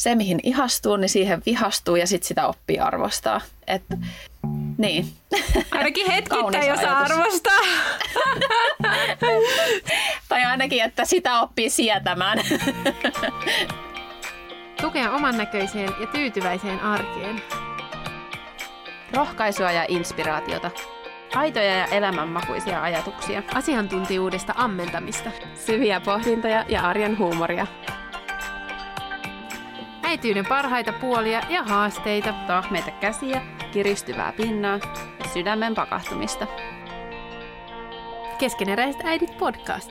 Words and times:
Se, 0.00 0.14
mihin 0.14 0.40
ihastuu, 0.42 0.96
niin 0.96 1.08
siihen 1.08 1.42
vihastuu 1.46 1.96
ja 1.96 2.06
sitten 2.06 2.28
sitä 2.28 2.46
oppii 2.46 2.78
arvostaa. 2.78 3.40
Et, 3.66 3.82
niin. 4.78 5.12
Ainakin 5.70 6.10
hetkittäin, 6.12 6.68
jos 6.68 6.78
ajatus. 6.78 7.10
arvostaa. 7.10 7.58
tai 10.28 10.44
ainakin, 10.44 10.82
että 10.82 11.04
sitä 11.04 11.40
oppii 11.40 11.70
sietämään. 11.70 12.38
Tukea 14.82 15.10
oman 15.10 15.38
näköiseen 15.38 15.90
ja 16.00 16.06
tyytyväiseen 16.06 16.80
arkeen. 16.80 17.42
Rohkaisua 19.12 19.72
ja 19.72 19.84
inspiraatiota. 19.88 20.70
Aitoja 21.34 21.76
ja 21.76 21.86
elämänmakuisia 21.86 22.82
ajatuksia. 22.82 23.42
Asiantuntijuudesta 23.54 24.52
ammentamista. 24.56 25.30
Syviä 25.54 26.00
pohdintoja 26.00 26.64
ja 26.68 26.80
arjen 26.80 27.18
huumoria. 27.18 27.66
Äityyden 30.10 30.46
parhaita 30.46 30.92
puolia 30.92 31.42
ja 31.48 31.62
haasteita. 31.62 32.32
Tahmeita 32.46 32.90
käsiä, 32.90 33.42
kiristyvää 33.72 34.32
pinnaa 34.32 34.80
ja 35.18 35.28
sydämen 35.32 35.74
pakahtumista. 35.74 36.46
Keskeneräiset 38.38 39.00
äidit 39.04 39.38
podcast. 39.38 39.90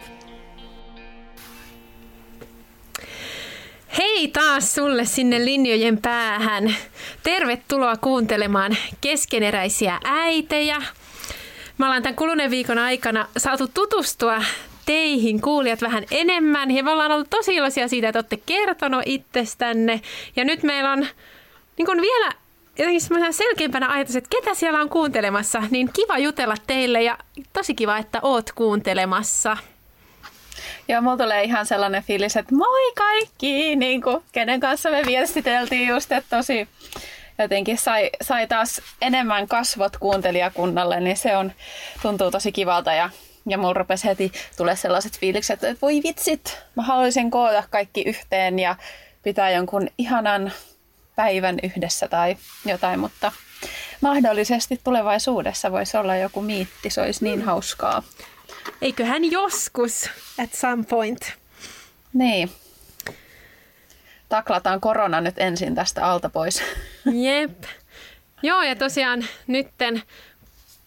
Hei 3.98 4.28
taas 4.28 4.76
sulle 4.76 5.06
sinne 5.06 5.45
linjojen 5.45 5.98
päähän. 6.02 6.76
Tervetuloa 7.23 7.98
kuuntelemaan 7.98 8.78
keskeneräisiä 9.02 10.00
äitejä. 10.04 10.81
Me 11.78 11.86
ollaan 11.86 12.04
tämän 12.04 12.16
kuluneen 12.16 12.52
viikon 12.52 12.78
aikana 12.78 13.28
saatu 13.38 13.67
tutustua 13.67 14.42
teihin 14.90 15.42
kuulijat 15.42 15.82
vähän 15.82 16.04
enemmän 16.12 16.72
ja 16.72 16.84
me 16.84 16.92
ollaan 16.92 17.12
ollut 17.12 17.30
tosi 17.30 17.56
iloisia 17.56 17.88
siitä, 17.88 18.09
että 18.09 18.20
olette 18.20 18.38
kertonut 18.45 19.02
itsestänne. 19.06 20.02
Ja 20.36 20.45
nyt 20.45 20.64
meillä 20.64 20.92
on 20.92 21.08
niin 21.78 21.86
kuin 21.86 22.02
vielä 22.02 22.32
jotenkin 22.78 23.02
semmoisena 23.02 23.32
selkeämpänä 23.32 23.92
ajatus, 23.92 24.16
että 24.16 24.30
ketä 24.30 24.54
siellä 24.54 24.82
on 24.82 24.90
kuuntelemassa, 24.90 25.64
niin 25.72 25.90
kiva 25.94 26.17
jutella 26.17 26.56
teille 26.67 27.04
ja 27.04 27.17
tosi 27.54 27.76
kiva, 27.76 27.98
että 27.98 28.20
oot 28.22 28.52
kuuntelemassa. 28.52 29.58
Ja 30.88 31.02
mulla 31.02 31.17
tulee 31.17 31.44
ihan 31.44 31.66
sellainen 31.66 32.04
fiilis, 32.04 32.38
että 32.38 32.56
moi 32.56 32.92
kaikki, 32.95 33.76
niin 33.76 34.02
kuin, 34.02 34.23
kenen 34.32 34.60
kanssa 34.60 34.92
me 34.92 35.04
viestiteltiin 35.06 35.88
just, 35.88 36.12
että 36.12 36.38
tosi 36.38 36.67
jotenkin 37.40 37.78
sai, 37.78 38.10
sai 38.22 38.48
taas 38.48 38.82
enemmän 39.02 39.48
kasvot 39.48 39.98
kuuntelijakunnalle, 39.98 41.00
niin 41.00 41.17
se 41.17 41.38
on, 41.38 41.52
tuntuu 42.02 42.32
tosi 42.32 42.52
kivalta 42.52 42.94
ja 42.94 43.10
ja 43.50 43.58
mulla 43.58 43.73
rupesi 43.73 44.08
heti 44.08 44.31
tulee 44.58 44.75
sellaiset 44.75 45.19
fiilikset, 45.19 45.64
että 45.64 45.81
voi 45.81 46.02
vitsit, 46.03 46.58
mä 46.75 46.83
haluaisin 46.83 47.31
koota 47.31 47.64
kaikki 47.69 48.02
yhteen 48.02 48.59
ja 48.59 48.75
pitää 49.23 49.52
jonkun 49.52 49.88
ihanan 49.97 50.52
päivän 51.16 51.59
yhdessä 51.64 52.08
tai 52.08 52.38
jotain, 52.66 53.00
mutta 53.00 53.31
mahdollisesti 54.02 54.81
tulevaisuudessa 54.83 55.72
voisi 55.72 55.97
olla 55.97 56.16
joku 56.16 56.42
miitti, 56.42 56.89
se 56.89 57.02
olisi 57.02 57.23
niin 57.23 57.42
hauskaa. 57.42 58.04
Eiköhän 58.82 59.32
joskus 59.32 60.10
at 60.43 60.54
some 60.54 60.83
point. 60.83 61.33
Niin. 62.14 62.52
Taklataan 64.30 64.81
korona 64.81 65.21
nyt 65.21 65.36
ensin 65.37 65.76
tästä 65.76 66.05
alta 66.05 66.30
pois. 66.30 66.64
Jep. 67.05 67.64
Joo, 68.43 68.61
ja 68.61 68.76
tosiaan 68.76 69.26
nytten 69.48 70.04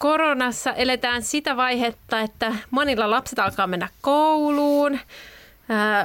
koronassa 0.02 0.72
eletään 0.72 1.22
sitä 1.22 1.56
vaihetta, 1.56 2.20
että 2.20 2.52
monilla 2.70 3.10
lapset 3.10 3.38
alkaa 3.38 3.66
mennä 3.66 3.88
kouluun. 4.00 4.98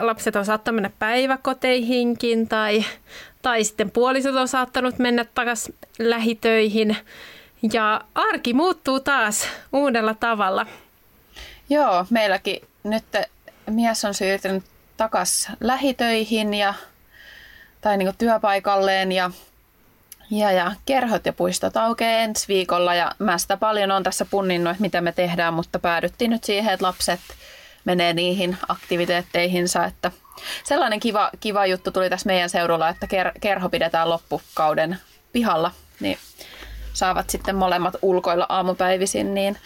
Lapset 0.01 0.35
on 0.35 0.45
saattanut 0.45 0.75
mennä 0.75 0.91
päiväkoteihinkin 0.99 2.47
tai, 2.47 2.85
tai 3.41 3.63
sitten 3.63 3.91
puolisot 3.91 4.35
on 4.35 4.47
saattanut 4.47 4.99
mennä 4.99 5.25
takaisin 5.35 5.75
lähitöihin. 5.99 6.97
Ja 7.73 8.01
arki 8.15 8.53
muuttuu 8.53 8.99
taas 8.99 9.47
uudella 9.73 10.13
tavalla. 10.13 10.65
Joo, 11.69 12.05
meilläkin 12.09 12.61
nyt 12.83 13.05
mies 13.69 14.05
on 14.05 14.13
siirtynyt 14.13 14.63
takas 14.97 15.49
lähitöihin 15.59 16.53
ja, 16.53 16.73
tai 17.81 17.97
niin 17.97 18.17
työpaikalleen 18.17 19.11
ja, 19.11 19.31
ja, 20.31 20.51
ja 20.51 20.71
kerhot 20.85 21.25
ja 21.25 21.33
puistot 21.33 21.77
aukeaa 21.77 22.11
ensi 22.11 22.47
viikolla 22.47 22.95
ja 22.95 23.11
mä 23.19 23.37
sitä 23.37 23.57
paljon 23.57 23.91
on 23.91 24.03
tässä 24.03 24.25
punninnut, 24.25 24.71
että 24.71 24.81
mitä 24.81 25.01
me 25.01 25.11
tehdään, 25.11 25.53
mutta 25.53 25.79
päädyttiin 25.79 26.31
nyt 26.31 26.43
siihen, 26.43 26.73
että 26.73 26.85
lapset 26.85 27.19
menee 27.85 28.13
niihin 28.13 28.57
aktiviteetteihinsa, 28.67 29.85
että 29.85 30.11
sellainen 30.63 30.99
kiva, 30.99 31.29
kiva 31.39 31.65
juttu 31.65 31.91
tuli 31.91 32.09
tässä 32.09 32.27
meidän 32.27 32.49
seudulla, 32.49 32.89
että 32.89 33.05
ker- 33.05 33.39
kerho 33.41 33.69
pidetään 33.69 34.09
loppukauden 34.09 34.97
pihalla, 35.31 35.71
niin 35.99 36.17
saavat 36.93 37.29
sitten 37.29 37.55
molemmat 37.55 37.95
ulkoilla 38.01 38.45
aamupäivisin, 38.49 39.33
niin 39.33 39.57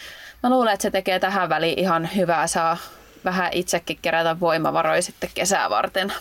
mä 0.42 0.50
luulen, 0.50 0.72
että 0.72 0.82
se 0.82 0.90
tekee 0.90 1.18
tähän 1.18 1.48
väliin 1.48 1.78
ihan 1.78 2.08
hyvää, 2.16 2.46
saa 2.46 2.76
vähän 3.24 3.52
itsekin 3.52 3.98
kerätä 4.02 4.40
voimavaroja 4.40 5.02
sitten 5.02 5.30
kesää 5.34 5.70
varten. 5.70 6.12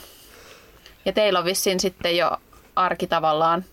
Ja 1.05 1.13
teillä 1.13 1.39
on 1.39 1.45
vissiin 1.45 1.79
sitten 1.79 2.17
jo 2.17 2.37
arki 2.75 3.07
tavallaan 3.07 3.65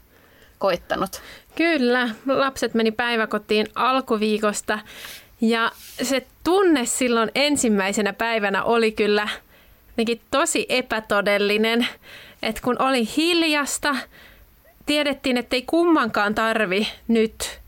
koittanut. 0.59 1.11
Kyllä, 1.55 2.09
lapset 2.27 2.75
meni 2.75 2.91
päiväkotiin 2.91 3.67
alkuviikosta 3.75 4.79
ja 5.41 5.73
se 6.03 6.27
tunne 6.45 6.87
silloin 6.87 7.31
ensimmäisenä 7.35 8.13
päivänä 8.13 8.65
oli 8.65 8.93
kyllä 8.93 9.29
tosi 10.31 10.67
epätodellinen, 10.69 11.89
että 12.43 12.61
kun 12.65 12.83
oli 12.83 13.09
hiljasta, 13.17 13.97
tiedettiin, 14.87 15.37
että 15.37 15.57
ei 15.57 15.63
kummankaan 15.63 16.35
tarvi 16.35 16.89
nyt 17.09 17.61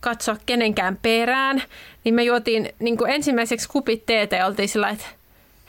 katsoa 0.00 0.36
kenenkään 0.46 0.98
perään, 1.02 1.62
niin 2.04 2.14
me 2.14 2.22
juotiin 2.22 2.68
niin 2.78 3.08
ensimmäiseksi 3.08 3.68
kupit 3.68 4.06
teetä 4.06 4.36
ja 4.36 4.46
oltiin 4.46 4.68
sillä, 4.68 4.88
että 4.88 5.06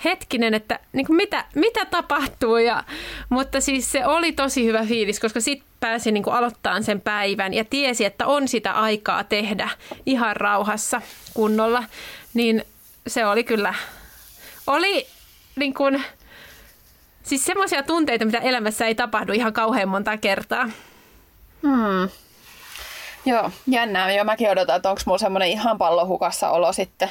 hetkinen, 0.03 0.53
että 0.53 0.79
niin 0.93 1.07
kuin 1.07 1.17
mitä, 1.17 1.45
mitä 1.55 1.85
tapahtuu. 1.85 2.57
Ja, 2.57 2.83
mutta 3.29 3.61
siis 3.61 3.91
se 3.91 4.05
oli 4.05 4.31
tosi 4.31 4.65
hyvä 4.65 4.85
fiilis, 4.85 5.19
koska 5.19 5.39
sitten 5.39 5.67
pääsi 5.79 6.11
niin 6.11 6.29
aloittamaan 6.29 6.83
sen 6.83 7.01
päivän 7.01 7.53
ja 7.53 7.65
tiesi, 7.65 8.05
että 8.05 8.27
on 8.27 8.47
sitä 8.47 8.71
aikaa 8.71 9.23
tehdä 9.23 9.69
ihan 10.05 10.35
rauhassa 10.35 11.01
kunnolla. 11.33 11.83
Niin 12.33 12.65
se 13.07 13.25
oli 13.25 13.43
kyllä, 13.43 13.73
oli 14.67 15.07
niin 15.55 15.73
kuin, 15.73 16.03
siis 17.23 17.45
semmoisia 17.45 17.83
tunteita, 17.83 18.25
mitä 18.25 18.37
elämässä 18.37 18.85
ei 18.85 18.95
tapahdu 18.95 19.33
ihan 19.33 19.53
kauhean 19.53 19.89
monta 19.89 20.17
kertaa. 20.17 20.69
Hmm. 21.61 22.09
Joo, 23.25 23.51
jännää. 23.67 24.11
Jo 24.11 24.23
mäkin 24.23 24.49
odotan, 24.49 24.75
että 24.75 24.89
onko 24.89 25.01
mulla 25.05 25.17
semmoinen 25.17 25.49
ihan 25.49 25.77
pallohukassa 25.77 26.49
olo 26.49 26.73
sitten 26.73 27.09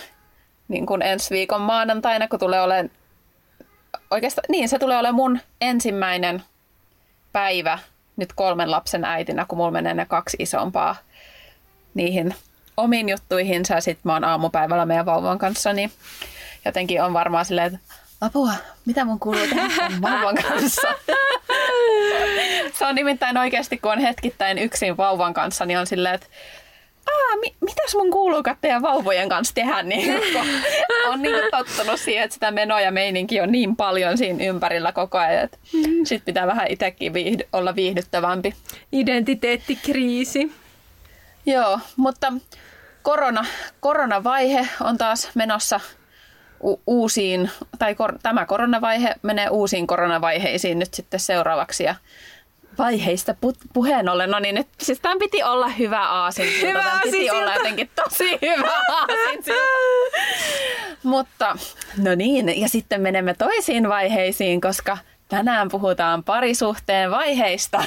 niin 0.68 0.86
kuin 0.86 1.02
ensi 1.02 1.30
viikon 1.30 1.60
maanantaina, 1.60 2.28
kun 2.28 2.38
tulee 2.38 2.60
olemaan 2.60 2.90
oikeastaan, 4.10 4.44
niin 4.48 4.68
se 4.68 4.78
tulee 4.78 4.98
olemaan 4.98 5.14
mun 5.14 5.40
ensimmäinen 5.60 6.42
päivä 7.32 7.78
nyt 8.16 8.32
kolmen 8.32 8.70
lapsen 8.70 9.04
äitinä, 9.04 9.44
kun 9.48 9.58
mulla 9.58 9.70
menee 9.70 9.94
ne 9.94 10.06
kaksi 10.06 10.36
isompaa 10.40 10.96
niihin 11.94 12.34
omiin 12.76 13.08
juttuihinsa 13.08 13.74
ja 13.74 13.80
sitten 13.80 14.02
mä 14.04 14.12
oon 14.12 14.24
aamupäivällä 14.24 14.86
meidän 14.86 15.06
vauvan 15.06 15.38
kanssa, 15.38 15.72
niin 15.72 15.92
jotenkin 16.64 17.02
on 17.02 17.12
varmaan 17.12 17.44
silleen, 17.44 17.74
että 17.74 17.94
apua, 18.20 18.52
mitä 18.86 19.04
mun 19.04 19.20
kuuluu 19.20 19.46
tehdä 19.46 19.90
vauvan 20.02 20.34
kanssa? 20.34 20.88
se 22.78 22.86
on 22.86 22.94
nimittäin 22.94 23.38
oikeasti, 23.38 23.78
kun 23.78 23.92
on 23.92 23.98
hetkittäin 23.98 24.58
yksin 24.58 24.96
vauvan 24.96 25.34
kanssa, 25.34 25.66
niin 25.66 25.78
on 25.78 25.86
silleen, 25.86 26.14
että 26.14 26.26
Aa, 27.06 27.36
mi- 27.40 27.54
mitäs 27.60 27.94
mun 27.94 28.10
kuuluu 28.10 28.42
teidän 28.60 28.82
vauvojen 28.82 29.28
kanssa 29.28 29.54
tehdä, 29.54 29.82
niin 29.82 30.20
on 31.12 31.22
niin 31.22 31.36
tottunut 31.50 32.00
siihen, 32.00 32.24
että 32.24 32.34
sitä 32.34 32.50
menoa 32.50 32.80
ja 32.80 32.90
meininki 32.92 33.40
on 33.40 33.52
niin 33.52 33.76
paljon 33.76 34.18
siinä 34.18 34.44
ympärillä 34.44 34.92
koko 34.92 35.18
ajan, 35.18 35.44
että 35.44 35.58
sit 36.04 36.24
pitää 36.24 36.46
vähän 36.46 36.66
itsekin 36.70 37.12
viihdy- 37.12 37.48
olla 37.52 37.74
viihdyttävämpi. 37.74 38.54
Identiteettikriisi. 38.92 40.52
Joo, 41.46 41.80
mutta 41.96 42.32
korona, 43.02 43.46
koronavaihe 43.80 44.68
on 44.80 44.98
taas 44.98 45.30
menossa 45.34 45.80
u- 46.64 46.82
uusiin, 46.86 47.50
tai 47.78 47.94
kor- 47.94 48.18
tämä 48.22 48.46
koronavaihe 48.46 49.14
menee 49.22 49.48
uusiin 49.48 49.86
koronavaiheisiin 49.86 50.78
nyt 50.78 50.94
sitten 50.94 51.20
seuraavaksi. 51.20 51.84
Ja 51.84 51.94
vaiheista 52.78 53.32
pu- 53.46 53.68
puheen 53.72 54.08
ollen, 54.08 54.30
no 54.30 54.38
niin 54.38 54.54
nyt, 54.54 54.66
siis 54.80 55.00
tämän 55.00 55.18
piti 55.18 55.42
olla 55.42 55.68
hyvä 55.68 56.08
aasin. 56.08 56.60
Hyvä 56.60 56.78
Tämän 56.82 57.00
piti 57.02 57.16
aasinsilta. 57.16 57.36
olla 57.36 57.54
jotenkin 57.54 57.90
tosi 58.04 58.38
hyvä 58.42 58.72
aasin. 58.92 59.54
Mutta 61.02 61.56
no 62.02 62.14
niin, 62.14 62.60
ja 62.60 62.68
sitten 62.68 63.00
menemme 63.00 63.34
toisiin 63.34 63.88
vaiheisiin, 63.88 64.60
koska 64.60 64.98
tänään 65.28 65.68
puhutaan 65.68 66.24
parisuhteen 66.24 67.10
vaiheista. 67.10 67.78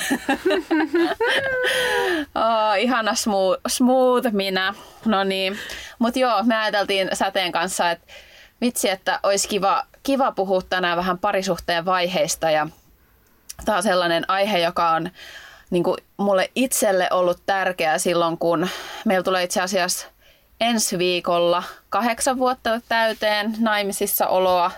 oh, 2.35 2.77
ihana 2.77 3.15
smooth, 3.15 3.61
smooth 3.67 4.31
minä. 4.31 4.73
No 5.05 5.23
niin, 5.23 5.57
mutta 5.99 6.19
joo, 6.19 6.43
me 6.43 6.57
ajateltiin 6.57 7.09
Säteen 7.13 7.51
kanssa, 7.51 7.91
että 7.91 8.13
vitsi, 8.61 8.89
että 8.89 9.19
olisi 9.23 9.47
kiva, 9.47 9.83
kiva 10.03 10.31
puhua 10.31 10.61
tänään 10.69 10.97
vähän 10.97 11.17
parisuhteen 11.17 11.85
vaiheista 11.85 12.51
ja 12.51 12.67
tämä 13.65 13.77
on 13.77 13.83
sellainen 13.83 14.25
aihe, 14.27 14.59
joka 14.59 14.89
on 14.89 15.09
niin 15.69 15.83
kuin 15.83 15.97
mulle 16.17 16.51
itselle 16.55 17.07
ollut 17.11 17.41
tärkeä 17.45 17.97
silloin, 17.97 18.37
kun 18.37 18.67
meillä 19.05 19.23
tulee 19.23 19.43
itse 19.43 19.61
asiassa 19.61 20.07
ensi 20.61 20.97
viikolla 20.97 21.63
kahdeksan 21.89 22.37
vuotta 22.37 22.81
täyteen 22.89 23.55
naimisissa 23.59 24.27
oloa. 24.27 24.71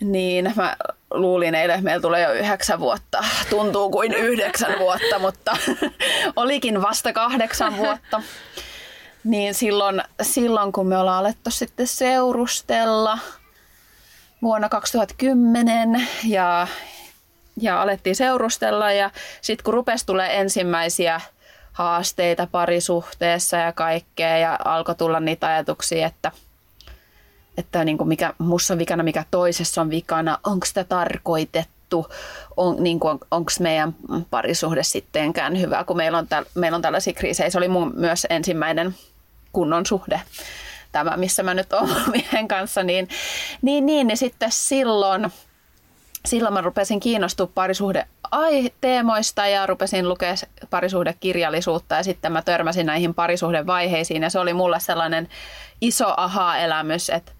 Niin 0.00 0.52
mä 0.56 0.76
luulin 1.10 1.54
eilen, 1.54 1.74
että 1.74 1.84
meillä 1.84 2.02
tulee 2.02 2.22
jo 2.22 2.32
yhdeksän 2.32 2.80
vuotta. 2.80 3.24
Tuntuu 3.50 3.90
kuin 3.90 4.14
yhdeksän 4.14 4.78
vuotta, 4.78 5.18
mutta 5.18 5.56
olikin 6.36 6.82
vasta 6.82 7.12
kahdeksan 7.12 7.76
vuotta. 7.76 8.22
Niin 9.24 9.54
silloin, 9.54 10.02
silloin 10.22 10.72
kun 10.72 10.86
me 10.86 10.98
ollaan 10.98 11.18
alettu 11.18 11.50
sitten 11.50 11.86
seurustella 11.86 13.18
vuonna 14.42 14.68
2010 14.68 16.08
ja, 16.24 16.66
ja 17.60 17.82
alettiin 17.82 18.16
seurustella 18.16 18.92
ja 18.92 19.10
sitten 19.40 19.64
kun 19.64 19.74
rupesi 19.74 20.06
tulee 20.06 20.40
ensimmäisiä 20.40 21.20
haasteita 21.72 22.48
parisuhteessa 22.52 23.56
ja 23.56 23.72
kaikkea 23.72 24.38
ja 24.38 24.58
alkoi 24.64 24.94
tulla 24.94 25.20
niitä 25.20 25.46
ajatuksia, 25.46 26.06
että, 26.06 26.32
että 27.58 27.84
niin 27.84 27.98
kuin 27.98 28.08
mikä 28.08 28.34
mussa 28.38 28.74
on 28.74 28.78
vikana, 28.78 29.02
mikä 29.02 29.24
toisessa 29.30 29.80
on 29.80 29.90
vikana, 29.90 30.38
onko 30.46 30.66
sitä 30.66 30.84
tarkoitettu, 30.84 32.06
on, 32.56 32.82
niin 32.82 33.00
kuin, 33.00 33.10
on, 33.10 33.18
onko 33.30 33.50
meidän 33.60 33.94
parisuhde 34.30 34.82
sittenkään 34.82 35.60
hyvä, 35.60 35.84
kun 35.84 35.96
meillä 35.96 36.18
on, 36.18 36.28
täl, 36.28 36.44
meillä 36.54 36.76
on 36.76 36.82
tällaisia 36.82 37.12
kriisejä. 37.12 37.50
Se 37.50 37.58
oli 37.58 37.68
mun 37.68 37.92
myös 37.96 38.26
ensimmäinen 38.30 38.94
kunnon 39.52 39.86
suhde 39.86 40.20
tämä, 40.92 41.16
missä 41.16 41.42
mä 41.42 41.54
nyt 41.54 41.72
olen 41.72 42.10
miehen 42.12 42.48
kanssa, 42.48 42.82
niin, 42.82 43.08
niin, 43.62 43.86
niin, 43.86 44.06
niin 44.06 44.16
sitten 44.16 44.52
silloin, 44.52 45.32
silloin 46.26 46.54
mä 46.54 46.60
rupesin 46.60 47.00
kiinnostua 47.00 47.50
parisuhde 47.54 48.06
teemoista 48.80 49.46
ja 49.46 49.66
rupesin 49.66 50.08
lukea 50.08 50.34
parisuhdekirjallisuutta 50.70 51.94
ja 51.94 52.02
sitten 52.02 52.32
mä 52.32 52.42
törmäsin 52.42 52.86
näihin 52.86 53.14
parisuhdevaiheisiin 53.14 54.22
ja 54.22 54.30
se 54.30 54.38
oli 54.38 54.52
mulle 54.52 54.80
sellainen 54.80 55.28
iso 55.80 56.14
aha-elämys, 56.16 57.10
että 57.10 57.32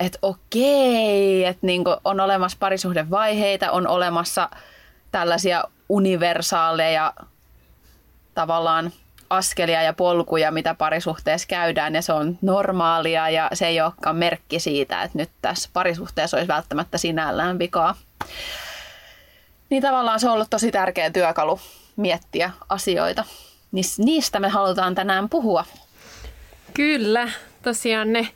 että 0.00 0.18
okei, 0.22 1.44
että 1.44 1.66
niin 1.66 1.84
on 2.04 2.20
olemassa 2.20 2.56
parisuhdevaiheita, 2.60 3.70
on 3.70 3.86
olemassa 3.86 4.50
tällaisia 5.10 5.64
universaaleja 5.88 7.12
tavallaan 8.34 8.92
askelia 9.30 9.82
ja 9.82 9.92
polkuja, 9.92 10.50
mitä 10.50 10.74
parisuhteessa 10.74 11.48
käydään 11.48 11.94
ja 11.94 12.02
se 12.02 12.12
on 12.12 12.38
normaalia 12.42 13.30
ja 13.30 13.50
se 13.52 13.66
ei 13.66 13.80
olekaan 13.80 14.16
merkki 14.16 14.60
siitä, 14.60 15.02
että 15.02 15.18
nyt 15.18 15.30
tässä 15.42 15.70
parisuhteessa 15.72 16.36
olisi 16.36 16.48
välttämättä 16.48 16.98
sinällään 16.98 17.58
vikaa. 17.58 17.94
Niin 19.70 19.82
tavallaan 19.82 20.20
se 20.20 20.26
on 20.28 20.32
ollut 20.34 20.50
tosi 20.50 20.70
tärkeä 20.70 21.10
työkalu 21.10 21.60
miettiä 21.96 22.50
asioita. 22.68 23.24
Niistä 23.98 24.40
me 24.40 24.48
halutaan 24.48 24.94
tänään 24.94 25.28
puhua. 25.28 25.64
Kyllä, 26.74 27.28
tosiaan 27.62 28.12
ne 28.12 28.28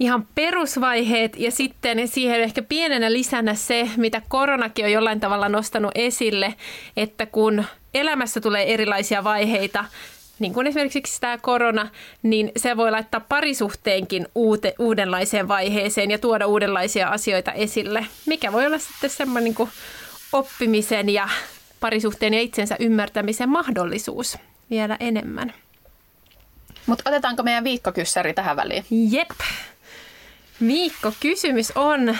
ihan 0.00 0.28
perusvaiheet 0.34 1.36
ja 1.36 1.50
sitten 1.50 2.08
siihen 2.08 2.40
ehkä 2.40 2.62
pienenä 2.62 3.12
lisänä 3.12 3.54
se, 3.54 3.90
mitä 3.96 4.22
koronakin 4.28 4.84
on 4.84 4.92
jollain 4.92 5.20
tavalla 5.20 5.48
nostanut 5.48 5.92
esille, 5.94 6.54
että 6.96 7.26
kun 7.26 7.64
elämässä 7.94 8.40
tulee 8.40 8.74
erilaisia 8.74 9.24
vaiheita, 9.24 9.84
niin 10.40 10.54
kuin 10.54 10.66
esimerkiksi 10.66 11.20
tämä 11.20 11.38
korona, 11.38 11.88
niin 12.22 12.52
se 12.56 12.76
voi 12.76 12.90
laittaa 12.90 13.20
parisuhteenkin 13.28 14.28
uute, 14.34 14.74
uudenlaiseen 14.78 15.48
vaiheeseen 15.48 16.10
ja 16.10 16.18
tuoda 16.18 16.46
uudenlaisia 16.46 17.08
asioita 17.08 17.52
esille, 17.52 18.06
mikä 18.26 18.52
voi 18.52 18.66
olla 18.66 18.78
sitten 18.78 19.10
semmoinen 19.10 19.44
niin 19.44 19.54
kuin 19.54 19.70
oppimisen 20.32 21.08
ja 21.08 21.28
parisuhteen 21.80 22.34
ja 22.34 22.40
itsensä 22.40 22.76
ymmärtämisen 22.78 23.48
mahdollisuus 23.48 24.38
vielä 24.70 24.96
enemmän. 25.00 25.54
Mutta 26.86 27.10
otetaanko 27.10 27.42
meidän 27.42 27.64
viikkokyssäri 27.64 28.34
tähän 28.34 28.56
väliin? 28.56 28.84
Jep. 28.90 29.30
Viikko 30.66 31.12
kysymys 31.20 31.72
on, 31.74 32.16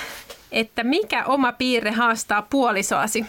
että 0.52 0.84
mikä 0.84 1.24
oma 1.24 1.52
piirre 1.52 1.90
haastaa 1.90 2.42
puolisoasi? 2.42 3.26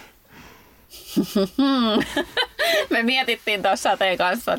Me 2.90 3.04
mietittiin 3.04 3.64
tuossa 3.64 3.98
teidän 3.98 4.18
kanssa. 4.18 4.58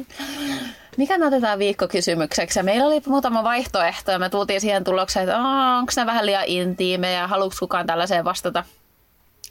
Mikä 0.96 1.18
me 1.18 1.26
otetaan 1.26 1.58
viikkokysymykseksi? 1.58 2.58
Ja 2.58 2.62
meillä 2.62 2.86
oli 2.86 3.02
muutama 3.06 3.44
vaihtoehto 3.44 4.10
ja 4.12 4.18
me 4.18 4.28
tultiin 4.28 4.60
siihen 4.60 4.84
tulokseen, 4.84 5.28
että 5.28 5.38
onko 5.38 5.92
ne 5.96 6.06
vähän 6.06 6.26
liian 6.26 6.44
intiimejä, 6.46 7.26
haluatko 7.26 7.56
kukaan 7.60 7.86
tällaiseen 7.86 8.24
vastata? 8.24 8.64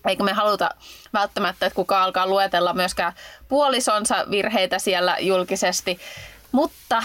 Eikä 0.07 0.24
me 0.24 0.33
haluta 0.33 0.69
välttämättä, 1.13 1.66
että 1.66 1.75
kukaan 1.75 2.04
alkaa 2.04 2.28
luetella 2.28 2.74
myöskään 2.74 3.13
puolisonsa 3.48 4.25
virheitä 4.31 4.80
siellä 4.80 5.18
julkisesti. 5.19 6.00
Mutta 6.51 7.04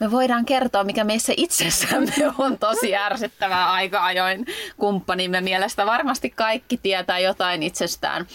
me 0.00 0.10
voidaan 0.10 0.44
kertoa, 0.44 0.84
mikä 0.84 1.04
meissä 1.04 1.32
itsessämme 1.36 2.12
on 2.38 2.58
tosi 2.58 2.96
ärsyttävää 2.96 3.72
aika 3.72 4.04
ajoin 4.04 4.46
kumppanimme 4.76 5.40
mielestä. 5.40 5.86
Varmasti 5.86 6.30
kaikki 6.30 6.76
tietää 6.76 7.18
jotain 7.18 7.62
itsestään. 7.62 8.26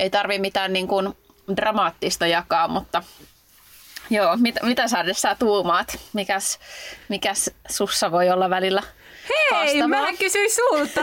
Ei 0.00 0.10
tarvi 0.10 0.38
mitään 0.38 0.72
niin 0.72 0.88
kuin 0.88 1.16
dramaattista 1.56 2.26
jakaa, 2.26 2.68
mutta 2.68 3.02
joo, 4.10 4.36
mit, 4.36 4.54
mitä 4.62 4.88
sä, 4.88 5.04
sä 5.12 5.36
tuumaat? 5.38 5.98
Mikäs, 6.12 6.58
mikäs 7.08 7.50
sussa 7.70 8.10
voi 8.10 8.30
olla 8.30 8.50
välillä 8.50 8.82
Hei, 9.28 9.50
haastavaa? 9.50 9.88
mä 9.88 10.16
kysyin 10.18 10.50
sulta. 10.50 11.00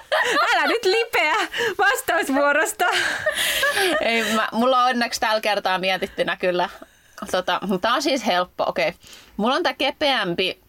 Älä 0.54 0.66
nyt 0.66 0.84
lipeä 0.84 1.34
vastausvuorosta. 1.78 2.84
Ei, 4.00 4.34
mä, 4.34 4.48
mulla 4.52 4.84
on 4.84 4.90
onneksi 4.90 5.20
tällä 5.20 5.40
kertaa 5.40 5.78
mietittynä 5.78 6.36
kyllä. 6.36 6.68
Tota, 7.30 7.60
tämä 7.80 7.94
on 7.94 8.02
siis 8.02 8.26
helppo, 8.26 8.64
okei. 8.66 8.88
Okay. 8.88 9.00
Mulla 9.36 9.54
on 9.54 9.62
tämä 9.62 9.74
kepeämpi, 9.74 10.60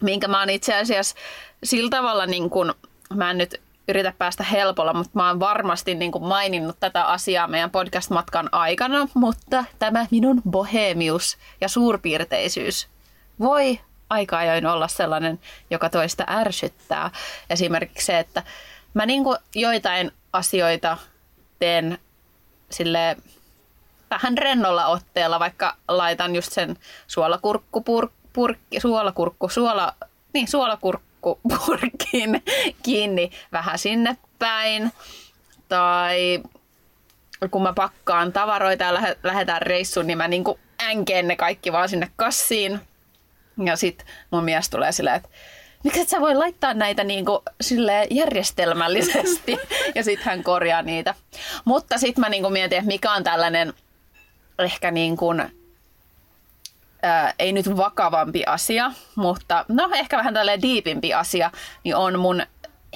minkä 0.00 0.28
mä 0.28 0.38
oon 0.38 0.50
itse 0.50 0.74
asiassa 0.74 1.16
sillä 1.64 1.90
tavalla 1.90 2.26
niin 2.26 2.50
kun, 2.50 2.74
mä 3.14 3.30
en 3.30 3.38
nyt 3.38 3.60
yritä 3.88 4.12
päästä 4.18 4.44
helpolla, 4.44 4.92
mutta 4.92 5.10
mä 5.14 5.28
oon 5.28 5.40
varmasti 5.40 5.94
niin 5.94 6.12
kuin 6.12 6.24
maininnut 6.24 6.76
tätä 6.80 7.04
asiaa 7.04 7.46
meidän 7.48 7.70
podcast-matkan 7.70 8.48
aikana, 8.52 9.08
mutta 9.14 9.64
tämä 9.78 10.06
minun 10.10 10.42
bohemius 10.50 11.38
ja 11.60 11.68
suurpiirteisyys 11.68 12.88
voi 13.40 13.80
aika 14.10 14.38
ajoin 14.38 14.66
olla 14.66 14.88
sellainen, 14.88 15.40
joka 15.70 15.90
toista 15.90 16.24
ärsyttää. 16.28 17.10
Esimerkiksi 17.50 18.06
se, 18.06 18.18
että 18.18 18.42
mä 18.94 19.06
niin 19.06 19.24
kuin 19.24 19.38
joitain 19.54 20.12
asioita 20.32 20.96
teen 21.58 21.98
sille 22.70 23.16
vähän 24.10 24.38
rennolla 24.38 24.86
otteella, 24.86 25.38
vaikka 25.40 25.76
laitan 25.88 26.36
just 26.36 26.52
sen 26.52 26.76
suolakurkkupurkki, 27.06 28.80
suolakurkku, 28.80 29.48
suola, 29.48 29.94
niin 30.32 30.48
suolakurkkupurkin 31.26 32.42
kiinni 32.84 33.30
vähän 33.52 33.78
sinne 33.78 34.16
päin. 34.38 34.92
Tai 35.68 36.42
kun 37.50 37.62
mä 37.62 37.72
pakkaan 37.72 38.32
tavaroita 38.32 38.84
ja 38.84 38.94
lähe, 38.94 39.16
lähdetään 39.22 39.62
reissuun, 39.62 40.06
niin 40.06 40.18
mä 40.18 40.28
niinku 40.28 40.58
änkeen 40.82 41.28
ne 41.28 41.36
kaikki 41.36 41.72
vaan 41.72 41.88
sinne 41.88 42.10
kassiin. 42.16 42.80
Ja 43.64 43.76
sit 43.76 44.06
mun 44.30 44.44
mies 44.44 44.70
tulee 44.70 44.92
silleen, 44.92 45.16
että 45.16 45.28
miksi 45.84 46.00
et 46.00 46.08
sä 46.08 46.20
voi 46.20 46.34
laittaa 46.34 46.74
näitä 46.74 47.04
niinku 47.04 47.42
sille 47.60 48.06
järjestelmällisesti? 48.10 49.58
ja 49.94 50.04
sit 50.04 50.20
hän 50.20 50.42
korjaa 50.42 50.82
niitä. 50.82 51.14
Mutta 51.64 51.98
sit 51.98 52.18
mä 52.18 52.28
niinku 52.28 52.50
mietin, 52.50 52.78
että 52.78 52.88
mikä 52.88 53.12
on 53.12 53.24
tällainen 53.24 53.74
ehkä 54.58 54.90
niin 54.90 55.16
kuin, 55.16 55.42
ää, 57.06 57.34
ei 57.38 57.52
nyt 57.52 57.76
vakavampi 57.76 58.44
asia, 58.46 58.92
mutta 59.16 59.64
no 59.68 59.90
ehkä 59.94 60.16
vähän 60.16 60.34
tällainen 60.34 60.62
diipimpi 60.62 61.14
asia, 61.14 61.50
niin 61.84 61.96
on 61.96 62.18
mun 62.18 62.42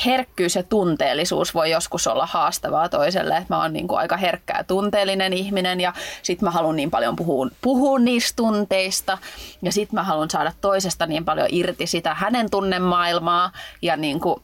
herkkyys 0.07 0.57
ja 0.57 0.63
tunteellisuus 0.63 1.55
voi 1.55 1.71
joskus 1.71 2.07
olla 2.07 2.27
haastavaa 2.27 2.89
toiselle. 2.89 3.37
Että 3.37 3.55
mä 3.55 3.63
oon 3.63 3.73
niin 3.73 3.89
kuin 3.89 3.99
aika 3.99 4.17
herkkä 4.17 4.55
ja 4.59 4.65
tunteellinen 4.65 5.33
ihminen 5.33 5.81
ja 5.81 5.93
sit 6.23 6.43
mä 6.43 6.51
haluan 6.51 6.77
niin 6.77 6.91
paljon 6.91 7.17
puhua, 7.17 7.49
puhua 7.61 7.99
niistä 7.99 8.37
tunteista 8.37 9.19
ja 9.63 9.73
sit 9.73 9.93
mä 9.93 10.03
haluan 10.03 10.31
saada 10.31 10.53
toisesta 10.61 11.07
niin 11.07 11.25
paljon 11.25 11.49
irti 11.51 11.87
sitä 11.87 12.15
hänen 12.15 12.51
tunnemaailmaa 12.51 13.53
ja 13.83 13.97
niin 13.97 14.21
kuin 14.21 14.43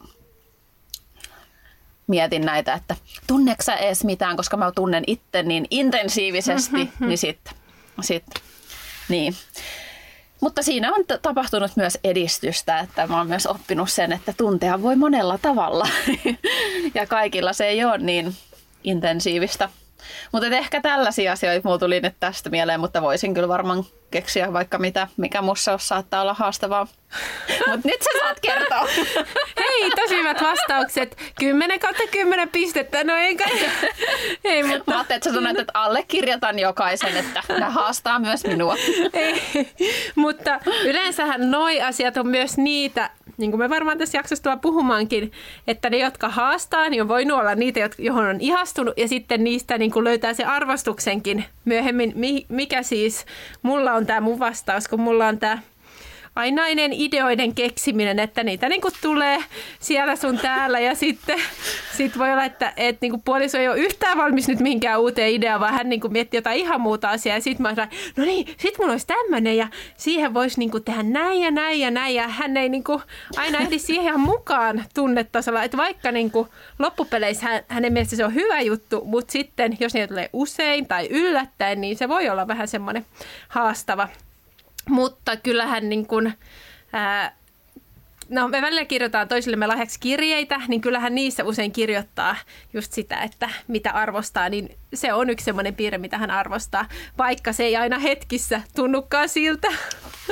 mietin 2.07 2.45
näitä, 2.45 2.73
että 2.73 2.95
tunneksä 3.27 3.75
edes 3.75 4.03
mitään, 4.03 4.37
koska 4.37 4.57
mä 4.57 4.71
tunnen 4.71 5.03
itse 5.07 5.43
niin 5.43 5.67
intensiivisesti, 5.71 6.89
niin 6.99 7.17
sitten 7.17 7.53
sit, 8.01 8.25
niin. 9.09 9.35
Mutta 10.41 10.63
siinä 10.63 10.93
on 10.93 11.05
t- 11.05 11.21
tapahtunut 11.21 11.71
myös 11.75 11.97
edistystä, 12.03 12.79
että 12.79 13.07
mä 13.07 13.17
oon 13.17 13.27
myös 13.27 13.45
oppinut 13.45 13.89
sen, 13.91 14.11
että 14.11 14.33
tuntea 14.37 14.81
voi 14.81 14.95
monella 14.95 15.37
tavalla. 15.37 15.87
ja 16.95 17.07
kaikilla 17.07 17.53
se 17.53 17.67
ei 17.67 17.83
ole 17.83 17.97
niin 17.97 18.35
intensiivistä. 18.83 19.69
Mutta 20.31 20.47
ehkä 20.47 20.81
tällaisia 20.81 21.31
asioita 21.31 21.67
mulla 21.67 21.79
tuli 21.79 21.99
nyt 21.99 22.15
tästä 22.19 22.49
mieleen, 22.49 22.79
mutta 22.79 23.01
voisin 23.01 23.33
kyllä 23.33 23.47
varmaan 23.47 23.83
keksiä 24.11 24.53
vaikka 24.53 24.77
mitä, 24.77 25.07
mikä 25.17 25.41
mussa 25.41 25.77
saattaa 25.77 26.21
olla 26.21 26.33
haastavaa. 26.33 26.87
Mutta 27.67 27.87
nyt 27.87 28.01
sä 28.01 28.09
saat 28.19 28.39
kertoa. 28.39 28.87
Hei, 29.59 29.91
tosi 29.95 30.15
hyvät 30.15 30.41
vastaukset. 30.41 31.17
10 31.39 31.79
kautta 31.79 32.03
10 32.11 32.49
pistettä. 32.49 33.03
No 33.03 33.15
ei 33.15 33.35
kai. 33.35 33.51
Ei, 34.43 34.63
mutta... 34.63 34.83
Mä 34.87 34.95
ajattelin, 34.95 35.17
että 35.17 35.29
sä 35.29 35.35
sanoit, 35.35 35.59
että 35.59 35.71
allekirjoitan 35.73 36.59
jokaisen, 36.59 37.17
että 37.17 37.43
nämä 37.49 37.69
haastaa 37.69 38.19
myös 38.19 38.43
minua. 38.43 38.75
Ei. 39.13 39.41
Mutta 40.15 40.59
yleensähän 40.83 41.51
noi 41.51 41.81
asiat 41.81 42.17
on 42.17 42.27
myös 42.27 42.57
niitä, 42.57 43.09
niin 43.37 43.51
kuin 43.51 43.59
me 43.59 43.69
varmaan 43.69 43.97
tässä 43.97 44.17
jaksossa 44.17 44.57
puhumaankin, 44.57 45.31
että 45.67 45.89
ne, 45.89 45.97
jotka 45.97 46.29
haastaa, 46.29 46.89
niin 46.89 47.01
on 47.01 47.07
voinut 47.07 47.39
olla 47.39 47.55
niitä, 47.55 47.89
johon 47.97 48.25
on 48.25 48.41
ihastunut, 48.41 48.97
ja 48.97 49.07
sitten 49.07 49.43
niistä 49.43 49.77
niin 49.77 49.91
kuin 49.91 50.03
löytää 50.03 50.33
se 50.33 50.43
arvostuksenkin 50.43 51.45
myöhemmin, 51.65 52.13
mikä 52.49 52.83
siis 52.83 53.25
mulla 53.61 53.93
on 53.93 54.05
tämä 54.05 54.21
mun 54.21 54.39
vastaus, 54.39 54.87
kun 54.87 55.01
mulla 55.01 55.27
on 55.27 55.39
tämä 55.39 55.59
ainainen 56.37 56.93
ideoiden 56.93 57.55
keksiminen, 57.55 58.19
että 58.19 58.43
niitä 58.43 58.69
niin 58.69 58.81
tulee 59.01 59.43
siellä 59.79 60.15
sun 60.15 60.37
täällä. 60.37 60.79
Ja 60.79 60.95
sitten 60.95 61.39
sit 61.97 62.17
voi 62.17 62.31
olla, 62.31 62.45
että 62.45 62.73
et 62.77 63.01
niin 63.01 63.21
puoliso 63.21 63.57
ei 63.57 63.67
ole 63.67 63.77
yhtään 63.77 64.17
valmis 64.17 64.47
nyt 64.47 64.59
mihinkään 64.59 64.99
uuteen 64.99 65.31
ideaan, 65.31 65.59
vaan 65.59 65.73
hän 65.73 65.89
niin 65.89 66.01
miettii 66.09 66.37
jotain 66.37 66.59
ihan 66.59 66.81
muuta 66.81 67.09
asiaa. 67.09 67.37
Ja 67.37 67.41
sitten 67.41 67.61
mä 67.61 67.69
olen, 67.69 67.89
no 68.17 68.25
niin, 68.25 68.47
sit 68.57 68.77
mulla 68.77 68.91
olisi 68.91 69.07
tämmöinen 69.07 69.57
ja 69.57 69.67
siihen 69.97 70.33
voisi 70.33 70.59
niin 70.59 70.71
tehdä 70.85 71.03
näin 71.03 71.41
ja 71.41 71.51
näin 71.51 71.79
ja 71.79 71.91
näin. 71.91 72.15
Ja 72.15 72.27
hän 72.27 72.57
ei 72.57 72.69
niin 72.69 72.83
aina 73.37 73.59
ehdi 73.59 73.79
siihen 73.79 74.19
mukaan 74.19 74.83
tunnetasolla, 74.93 75.63
että 75.63 75.77
vaikka 75.77 76.11
niin 76.11 76.31
loppupeleissä 76.79 77.45
hän, 77.45 77.61
hänen 77.67 77.93
mielestä 77.93 78.15
se 78.15 78.25
on 78.25 78.33
hyvä 78.33 78.61
juttu, 78.61 79.01
mutta 79.05 79.31
sitten 79.31 79.77
jos 79.79 79.93
niitä 79.93 80.07
tulee 80.07 80.29
usein 80.33 80.87
tai 80.87 81.07
yllättäen, 81.07 81.81
niin 81.81 81.97
se 81.97 82.09
voi 82.09 82.29
olla 82.29 82.47
vähän 82.47 82.67
semmoinen 82.67 83.05
haastava 83.47 84.07
mutta 84.89 85.37
kyllähän 85.37 85.89
niin 85.89 86.07
kuin, 86.07 86.33
ää, 86.93 87.37
no 88.29 88.47
me 88.47 88.61
välillä 88.61 88.85
kirjoitetaan 88.85 89.27
toisillemme 89.27 89.67
lahjaksi 89.67 89.99
kirjeitä, 89.99 90.61
niin 90.67 90.81
kyllähän 90.81 91.15
niissä 91.15 91.43
usein 91.43 91.71
kirjoittaa 91.71 92.35
just 92.73 92.93
sitä, 92.93 93.17
että 93.17 93.49
mitä 93.67 93.91
arvostaa, 93.91 94.49
niin 94.49 94.77
se 94.93 95.13
on 95.13 95.29
yksi 95.29 95.45
semmoinen 95.45 95.75
piirre, 95.75 95.97
mitä 95.97 96.17
hän 96.17 96.31
arvostaa, 96.31 96.85
vaikka 97.17 97.53
se 97.53 97.63
ei 97.63 97.75
aina 97.75 97.99
hetkissä 97.99 98.61
tunnukaan 98.75 99.29
siltä. 99.29 99.67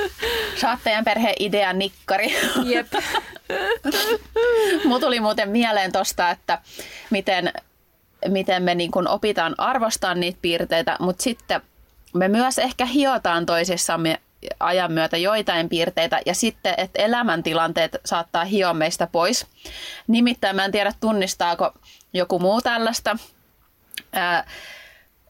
Saat 0.60 0.78
teidän 0.84 1.04
perheen 1.04 1.34
idean 1.38 1.78
nikkari. 1.78 2.36
Jep. 2.64 2.92
Mulla 4.84 5.00
tuli 5.00 5.20
muuten 5.20 5.48
mieleen 5.48 5.92
tosta, 5.92 6.30
että 6.30 6.58
miten, 7.10 7.52
miten 8.28 8.62
me 8.62 8.74
niin 8.74 8.90
kun 8.90 9.08
opitaan 9.08 9.54
arvostaa 9.58 10.14
niitä 10.14 10.38
piirteitä, 10.42 10.96
mutta 11.00 11.22
sitten 11.22 11.60
me 12.14 12.28
myös 12.28 12.58
ehkä 12.58 12.86
hiotaan 12.86 13.46
toisissamme 13.46 14.20
ajan 14.60 14.92
myötä 14.92 15.16
joitain 15.16 15.68
piirteitä 15.68 16.20
ja 16.26 16.34
sitten, 16.34 16.74
että 16.76 17.02
elämäntilanteet 17.02 17.96
saattaa 18.04 18.44
hioa 18.44 18.74
meistä 18.74 19.06
pois. 19.06 19.46
Nimittäin 20.06 20.56
mä 20.56 20.64
en 20.64 20.72
tiedä 20.72 20.92
tunnistaako 21.00 21.72
joku 22.12 22.38
muu 22.38 22.62
tällaista. 22.62 23.16
Ää, 24.12 24.46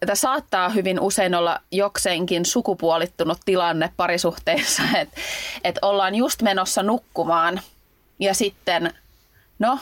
että 0.02 0.14
saattaa 0.14 0.68
hyvin 0.68 1.00
usein 1.00 1.34
olla 1.34 1.60
jokseenkin 1.70 2.44
sukupuolittunut 2.44 3.38
tilanne 3.44 3.92
parisuhteessa, 3.96 4.82
että 4.98 5.20
et 5.64 5.78
ollaan 5.82 6.14
just 6.14 6.42
menossa 6.42 6.82
nukkumaan 6.82 7.60
ja 8.18 8.34
sitten, 8.34 8.94
no, 9.58 9.78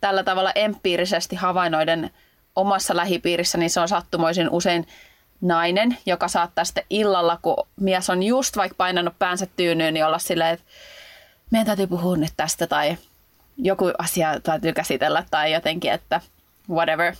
tällä 0.00 0.22
tavalla 0.22 0.52
empiirisesti 0.54 1.36
havainnoiden 1.36 2.10
omassa 2.56 2.96
lähipiirissä, 2.96 3.58
niin 3.58 3.70
se 3.70 3.80
on 3.80 3.88
sattumoisin 3.88 4.50
usein 4.50 4.86
nainen, 5.40 5.98
joka 6.06 6.28
saattaa 6.28 6.64
sitten 6.64 6.84
illalla, 6.90 7.38
kun 7.42 7.66
mies 7.80 8.10
on 8.10 8.22
just 8.22 8.56
vaikka 8.56 8.74
painanut 8.76 9.18
päänsä 9.18 9.46
tyynyyn, 9.56 9.94
niin 9.94 10.06
olla 10.06 10.18
silleen, 10.18 10.54
että 10.54 10.66
meidän 11.50 11.66
täytyy 11.66 11.86
puhua 11.86 12.16
nyt 12.16 12.32
tästä 12.36 12.66
tai 12.66 12.96
joku 13.56 13.90
asia 13.98 14.40
täytyy 14.40 14.72
käsitellä 14.72 15.24
tai 15.30 15.52
jotenkin, 15.52 15.92
että 15.92 16.20
whatever. 16.70 17.14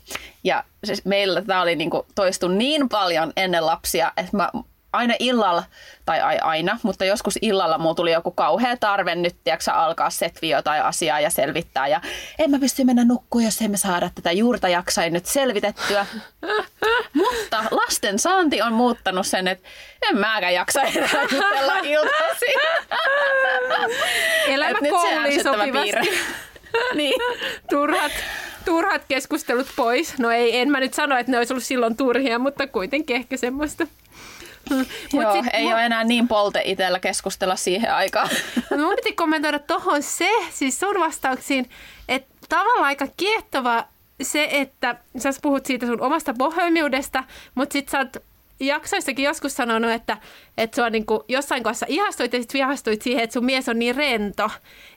Ja 0.45 0.65
siis 0.85 1.05
meillä 1.05 1.43
tämä 1.43 1.62
oli 1.62 1.77
niinku 1.77 2.07
toistu 2.15 2.49
niin 2.49 2.89
paljon 2.89 3.33
ennen 3.37 3.67
lapsia, 3.67 4.12
että 4.17 4.37
mä 4.37 4.50
aina 4.92 5.14
illalla, 5.18 5.64
tai 6.04 6.20
ai 6.20 6.38
aina, 6.38 6.78
mutta 6.82 7.04
joskus 7.04 7.38
illalla 7.42 7.78
mulla 7.78 7.94
tuli 7.94 8.12
joku 8.12 8.30
kauhea 8.30 8.76
tarve 8.76 9.14
nyt, 9.14 9.37
tiiäksä, 9.44 9.75
alkaa 9.75 10.11
setviä 10.11 10.56
jotain 10.56 10.82
asiaa 10.82 11.20
ja 11.20 11.30
selvittää. 11.30 11.88
Ja 11.88 12.00
en 12.38 12.50
mä 12.50 12.59
pysty 12.59 12.85
mennä 12.85 13.04
nukkuun, 13.04 13.44
jos 13.44 13.62
emme 13.62 13.76
saada 13.76 14.11
tätä 14.14 14.32
juurta 14.32 14.68
jaksain 14.68 15.12
nyt 15.12 15.26
selvitettyä. 15.26 16.06
mutta 17.14 17.64
lasten 17.70 18.18
saanti 18.18 18.62
on 18.62 18.73
muuttanut 18.73 19.26
sen, 19.26 19.49
että 19.49 19.68
en 20.11 20.18
mäkään 20.18 20.54
jaksa 20.54 20.82
enää 20.82 21.23
jutella 21.23 21.78
iltasi. 21.94 22.47
Elämä 24.47 24.78
kouluun 24.90 25.42
sopivasti. 25.42 26.11
niin. 26.94 27.20
Turhat 27.70 28.12
turhat 28.64 29.02
keskustelut 29.09 29.66
pois. 29.76 30.18
No 30.18 30.30
ei, 30.30 30.59
en 30.59 30.70
mä 30.70 30.80
nyt 30.80 30.94
sano, 30.94 31.16
että 31.16 31.32
ne 31.32 31.38
olisi 31.38 31.52
ollut 31.52 31.64
silloin 31.64 31.97
turhia, 31.97 32.38
mutta 32.38 32.66
kuitenkin 32.66 33.16
ehkä 33.16 33.37
semmoista. 33.37 33.87
Joo, 35.12 35.33
sit, 35.33 35.47
ei 35.52 35.64
mu- 35.64 35.73
ole 35.73 35.87
enää 35.87 36.05
niin 36.05 36.29
polte 36.29 36.62
itsellä 36.64 36.99
keskustella 36.99 37.57
siihen 37.57 37.95
aikaan. 37.95 38.29
No, 38.71 38.76
mun 38.85 38.97
piti 38.97 39.12
kommentoida 39.12 39.59
tuohon 39.59 40.02
se, 40.02 40.31
siis 40.50 40.81
sun 40.81 41.00
vastauksiin, 41.00 41.71
että 42.09 42.35
tavallaan 42.49 42.85
aika 42.85 43.07
kiehtova 43.17 43.85
se, 44.23 44.49
että 44.50 44.97
sä 45.19 45.31
puhut 45.43 45.67
siitä 45.67 45.87
sun 45.87 46.00
omasta 46.00 46.35
bohemiudesta, 46.35 47.25
mutta 47.55 47.73
sit 47.73 47.88
sä 47.88 47.99
oot 47.99 48.17
jaksoissakin 48.61 49.25
joskus 49.25 49.57
sanonut, 49.57 49.90
että, 49.90 50.17
että 50.59 50.75
sua 50.75 50.90
niin 50.90 51.07
kuin 51.07 51.21
jossain 51.29 51.62
kohdassa 51.62 51.87
ihastuit 51.88 52.33
ja 52.33 52.38
sitten 52.38 52.59
vihastuit 52.59 53.02
siihen, 53.02 53.25
että 53.25 53.35
sun 53.35 53.45
mies 53.45 53.69
on 53.69 53.79
niin 53.79 53.97
rento. 53.97 54.50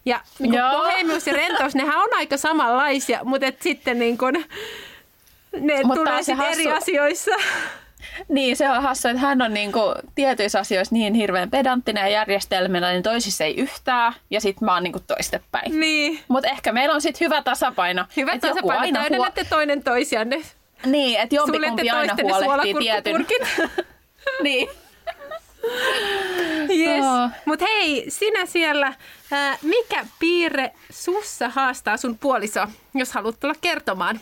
Ja 0.05 0.21
niin 0.39 0.51
kuin 0.51 0.63
bohemius 0.71 1.27
ja 1.27 1.33
rentous, 1.33 1.75
nehän 1.75 1.97
on 1.97 2.09
aika 2.15 2.37
samanlaisia, 2.37 3.19
mutta 3.23 3.47
et 3.47 3.61
sitten 3.61 3.99
niin 3.99 4.17
kuin, 4.17 4.45
ne 5.59 5.83
mutta 5.83 5.95
tulee 5.95 6.51
eri 6.51 6.71
asioissa. 6.71 7.31
Niin, 8.29 8.57
se 8.57 8.69
on 8.69 8.81
hassu, 8.83 9.07
että 9.07 9.21
hän 9.21 9.41
on 9.41 9.53
niinku 9.53 9.79
tietyissä 10.15 10.59
asioissa 10.59 10.95
niin 10.95 11.13
hirveän 11.13 11.49
pedanttinen 11.51 12.01
ja 12.01 12.07
järjestelmällä, 12.07 12.91
niin 12.91 13.03
toisissa 13.03 13.43
ei 13.43 13.55
yhtään, 13.55 14.13
ja 14.29 14.41
sitten 14.41 14.65
mä 14.65 14.73
oon 14.73 14.83
niinku 14.83 14.99
toistepäin. 15.07 15.79
Niin. 15.79 16.19
Mutta 16.27 16.49
ehkä 16.49 16.71
meillä 16.71 16.95
on 16.95 17.01
sitten 17.01 17.25
hyvä 17.25 17.41
tasapaino. 17.41 18.05
Hyvä 18.17 18.39
tasapaino, 18.39 18.81
aina 18.81 18.99
täydennätte 18.99 19.41
huo... 19.41 19.49
toinen 19.49 19.83
toisianne. 19.83 20.41
Niin, 20.85 21.19
että 21.19 21.35
jompikumpi 21.35 21.89
aina 21.89 22.15
huolehtii 22.45 22.73
tietyn. 22.73 23.25
niin. 24.43 24.69
Yes. 26.69 27.05
Oh. 27.05 27.29
Mutta 27.45 27.65
hei, 27.65 28.05
sinä 28.07 28.45
siellä, 28.45 28.93
ää, 29.31 29.57
mikä 29.61 30.05
piirre 30.19 30.71
sussa 30.89 31.49
haastaa 31.49 31.97
sun 31.97 32.17
puoliso, 32.17 32.67
jos 32.93 33.11
haluat 33.11 33.39
tulla 33.39 33.53
kertomaan? 33.61 34.19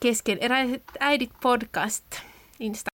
Kesken 0.00 0.38
eräiset 0.40 0.82
äidit 1.00 1.30
podcast. 1.42 2.04
Insta. 2.60 2.88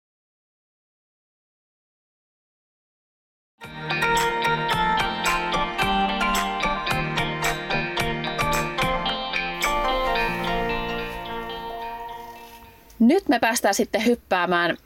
Nyt 12.99 13.29
me 13.29 13.39
päästään 13.39 13.75
sitten 13.75 14.05
hyppäämään 14.05 14.77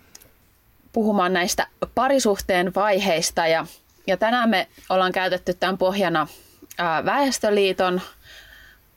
puhumaan 0.92 1.32
näistä 1.32 1.66
parisuhteen 1.94 2.74
vaiheista 2.74 3.46
ja, 3.46 3.66
ja 4.06 4.16
tänään 4.16 4.48
me 4.48 4.68
ollaan 4.88 5.12
käytetty 5.12 5.54
tämän 5.54 5.78
pohjana 5.78 6.26
ää, 6.78 7.04
Väestöliiton 7.04 8.00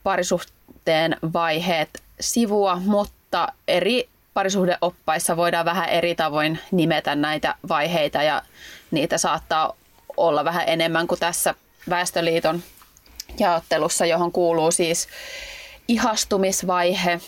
parisuhteen 0.04 1.18
vaiheet 1.34 2.04
sivua, 2.20 2.76
mutta 2.76 3.48
eri 3.68 4.10
parisuhdeoppaissa 4.34 5.38
voidaan 5.38 5.66
vähän 5.66 5.90
eri 5.90 6.16
tavoin 6.16 6.60
nimetä 6.72 7.16
näitä 7.16 7.56
vaiheita 7.70 8.24
ja 8.24 8.42
niitä 8.92 9.18
saattaa 9.18 9.76
olla 10.18 10.46
vähän 10.46 10.64
enemmän 10.68 11.08
kuin 11.08 11.20
tässä 11.20 11.56
Väestöliiton 11.90 12.64
jaottelussa, 13.40 14.06
johon 14.06 14.32
kuuluu 14.32 14.72
siis 14.72 15.08
ihastumisvaihe. 15.88 17.20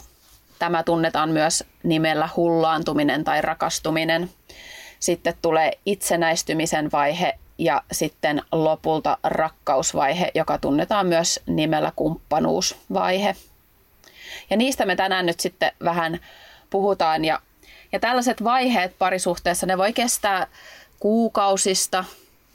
Tämä 0.59 0.83
tunnetaan 0.83 1.29
myös 1.29 1.63
nimellä 1.83 2.29
hullaantuminen 2.35 3.23
tai 3.23 3.41
rakastuminen. 3.41 4.29
Sitten 4.99 5.33
tulee 5.41 5.71
itsenäistymisen 5.85 6.91
vaihe 6.91 7.37
ja 7.57 7.81
sitten 7.91 8.41
lopulta 8.51 9.17
rakkausvaihe, 9.23 10.31
joka 10.35 10.57
tunnetaan 10.57 11.07
myös 11.07 11.39
nimellä 11.45 11.91
kumppanuusvaihe. 11.95 13.35
Ja 14.49 14.57
niistä 14.57 14.85
me 14.85 14.95
tänään 14.95 15.25
nyt 15.25 15.39
sitten 15.39 15.71
vähän 15.83 16.19
puhutaan. 16.71 17.25
Ja, 17.25 17.39
ja 17.91 17.99
tällaiset 17.99 18.43
vaiheet 18.43 18.97
parisuhteessa, 18.97 19.65
ne 19.65 19.77
voi 19.77 19.93
kestää 19.93 20.47
kuukausista, 20.99 22.05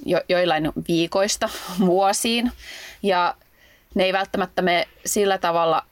jo, 0.06 0.20
joillain 0.28 0.72
viikoista, 0.88 1.48
vuosiin. 1.86 2.52
Ja 3.02 3.34
ne 3.94 4.04
ei 4.04 4.12
välttämättä 4.12 4.62
mene 4.62 4.88
sillä 5.06 5.38
tavalla 5.38 5.82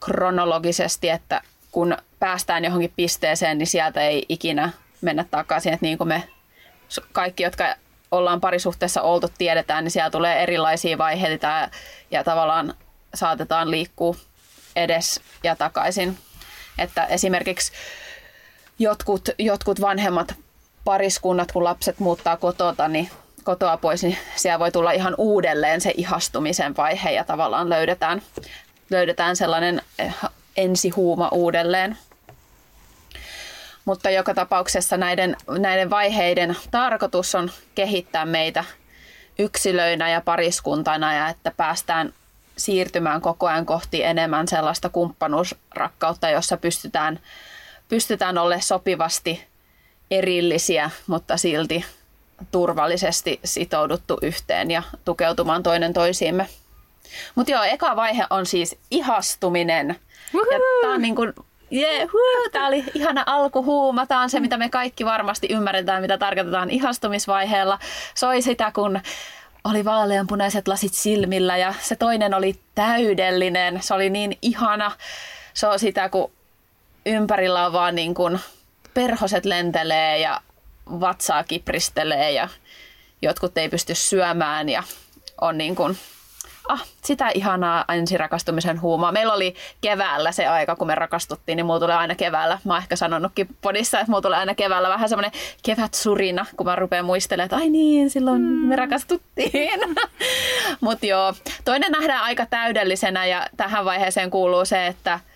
kronologisesti, 0.00 1.08
että 1.08 1.42
kun 1.70 1.96
päästään 2.18 2.64
johonkin 2.64 2.92
pisteeseen, 2.96 3.58
niin 3.58 3.66
sieltä 3.66 4.00
ei 4.00 4.26
ikinä 4.28 4.70
mennä 5.00 5.24
takaisin. 5.30 5.72
Että 5.72 5.86
niin 5.86 5.98
kuin 5.98 6.08
me 6.08 6.28
kaikki, 7.12 7.42
jotka 7.42 7.74
ollaan 8.10 8.40
parisuhteessa 8.40 9.02
oltu, 9.02 9.28
tiedetään, 9.38 9.84
niin 9.84 9.90
siellä 9.90 10.10
tulee 10.10 10.42
erilaisia 10.42 10.98
vaiheita 10.98 11.68
ja, 12.10 12.24
tavallaan 12.24 12.74
saatetaan 13.14 13.70
liikkua 13.70 14.14
edes 14.76 15.20
ja 15.42 15.56
takaisin. 15.56 16.18
Että 16.78 17.04
esimerkiksi 17.04 17.72
jotkut, 18.78 19.28
jotkut 19.38 19.80
vanhemmat 19.80 20.34
pariskunnat, 20.84 21.52
kun 21.52 21.64
lapset 21.64 21.98
muuttaa 21.98 22.36
kotota, 22.36 22.88
niin 22.88 23.10
kotoa 23.44 23.76
pois, 23.76 24.02
niin 24.02 24.18
siellä 24.36 24.58
voi 24.58 24.72
tulla 24.72 24.92
ihan 24.92 25.14
uudelleen 25.18 25.80
se 25.80 25.92
ihastumisen 25.96 26.76
vaihe 26.76 27.10
ja 27.10 27.24
tavallaan 27.24 27.68
löydetään, 27.68 28.22
löydetään 28.90 29.36
sellainen 29.36 29.82
eh, 29.98 30.14
ensihuuma 30.56 31.28
uudelleen. 31.28 31.98
Mutta 33.84 34.10
joka 34.10 34.34
tapauksessa 34.34 34.96
näiden, 34.96 35.36
näiden 35.58 35.90
vaiheiden 35.90 36.56
tarkoitus 36.70 37.34
on 37.34 37.50
kehittää 37.74 38.24
meitä 38.24 38.64
yksilöinä 39.38 40.10
ja 40.10 40.20
pariskuntana 40.20 41.14
ja 41.14 41.28
että 41.28 41.52
päästään 41.56 42.12
siirtymään 42.62 43.20
koko 43.20 43.46
ajan 43.46 43.66
kohti 43.66 44.04
enemmän 44.04 44.48
sellaista 44.48 44.88
kumppanuusrakkautta, 44.88 46.30
jossa 46.30 46.56
pystytään, 46.56 47.20
pystytään 47.88 48.38
olemaan 48.38 48.62
sopivasti 48.62 49.44
erillisiä, 50.10 50.90
mutta 51.06 51.36
silti 51.36 51.84
turvallisesti 52.50 53.40
sitouduttu 53.44 54.18
yhteen 54.22 54.70
ja 54.70 54.82
tukeutumaan 55.04 55.62
toinen 55.62 55.92
toisiimme. 55.92 56.48
Mutta 57.34 57.52
joo, 57.52 57.62
eka 57.62 57.96
vaihe 57.96 58.26
on 58.30 58.46
siis 58.46 58.76
ihastuminen. 58.90 59.96
Ja 60.32 60.58
tää 60.82 60.90
on 60.90 61.02
niin 61.02 61.16
kuin, 61.16 61.32
yeah, 61.72 62.08
tää 62.52 62.66
oli 62.66 62.84
ihana 62.94 63.22
alkuhuuma. 63.26 64.06
Tää 64.06 64.20
on 64.20 64.30
se, 64.30 64.40
mitä 64.40 64.56
me 64.56 64.68
kaikki 64.68 65.04
varmasti 65.04 65.46
ymmärretään, 65.50 66.02
mitä 66.02 66.18
tarkoitetaan 66.18 66.70
ihastumisvaiheella. 66.70 67.78
Soi 68.14 68.42
sitä, 68.42 68.72
kun 68.74 69.00
oli 69.64 69.84
vaaleanpunaiset 69.84 70.68
lasit 70.68 70.94
silmillä 70.94 71.56
ja 71.56 71.74
se 71.80 71.96
toinen 71.96 72.34
oli 72.34 72.60
täydellinen. 72.74 73.82
Se 73.82 73.94
oli 73.94 74.10
niin 74.10 74.38
ihana. 74.42 74.92
Se 75.54 75.66
on 75.66 75.78
sitä, 75.78 76.08
kun 76.08 76.32
ympärillä 77.06 77.66
on 77.66 77.72
vaan 77.72 77.94
niin 77.94 78.14
kuin 78.14 78.40
perhoset 78.94 79.44
lentelee 79.44 80.18
ja 80.18 80.40
vatsaa 80.86 81.44
kipristelee 81.44 82.32
ja 82.32 82.48
jotkut 83.22 83.58
ei 83.58 83.68
pysty 83.68 83.94
syömään 83.94 84.68
ja 84.68 84.82
on 85.40 85.58
niin 85.58 85.76
kuin, 85.76 85.98
ah, 86.68 86.84
sitä 87.04 87.28
ihanaa 87.28 87.84
ensirakastumisen 87.88 88.80
huumaa. 88.80 89.12
Meillä 89.12 89.32
oli 89.32 89.54
keväällä 89.80 90.32
se 90.32 90.46
aika, 90.46 90.76
kun 90.76 90.86
me 90.86 90.94
rakastuttiin, 90.94 91.56
niin 91.56 91.66
mulla 91.66 91.80
tulee 91.80 91.96
aina 91.96 92.14
keväällä, 92.14 92.58
mä 92.64 92.72
oon 92.72 92.82
ehkä 92.82 92.96
sanonutkin 92.96 93.48
podissa, 93.60 94.00
että 94.00 94.10
mulla 94.10 94.22
tulee 94.22 94.38
aina 94.38 94.54
keväällä 94.54 94.88
vähän 94.88 95.08
semmoinen 95.08 95.32
kevät 95.62 95.94
surina, 95.94 96.46
kun 96.56 96.66
mä 96.66 96.76
rupean 96.76 97.04
muistelemaan, 97.04 97.44
että 97.44 97.56
ai 97.56 97.68
niin, 97.68 98.10
silloin 98.10 98.42
mm. 98.42 98.48
me 98.48 98.76
rakastuttiin. 98.76 99.80
Mutta 100.80 101.06
joo, 101.06 101.34
toinen 101.64 101.92
nähdään 101.92 102.22
aika 102.22 102.46
täydellisenä 102.46 103.26
ja 103.26 103.46
tähän 103.56 103.84
vaiheeseen 103.84 104.30
kuuluu 104.30 104.64
se, 104.64 104.86
että– 104.86 105.20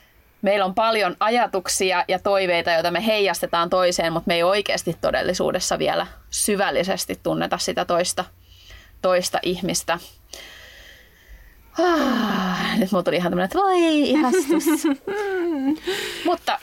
meillä 0.47 0.65
on 0.65 0.75
paljon 0.75 1.17
ajatuksia 1.21 2.05
ja 2.09 2.19
toiveita, 2.19 2.71
joita 2.71 2.91
me 2.91 3.07
heijastetaan 3.07 3.71
toiseen, 3.71 4.13
mutta 4.13 4.29
me 4.29 4.35
ei 4.35 4.43
oikeasti 4.43 4.97
todellisuudessa 5.01 5.79
vielä 5.79 6.07
syvällisesti 6.31 7.21
tunneta 7.23 7.59
sitä 7.59 7.85
toista, 7.85 8.25
toista 9.03 9.39
ihmistä. 9.43 9.99
Ah, 11.79 12.79
nyt 12.79 12.93
mulla 12.93 13.03
tuli 13.03 13.17
ihan 13.17 13.33
tämmöinen, 13.33 13.45
että 13.45 13.59
voi 13.59 14.11
ihastus. 14.11 14.65
mutta 16.27 16.59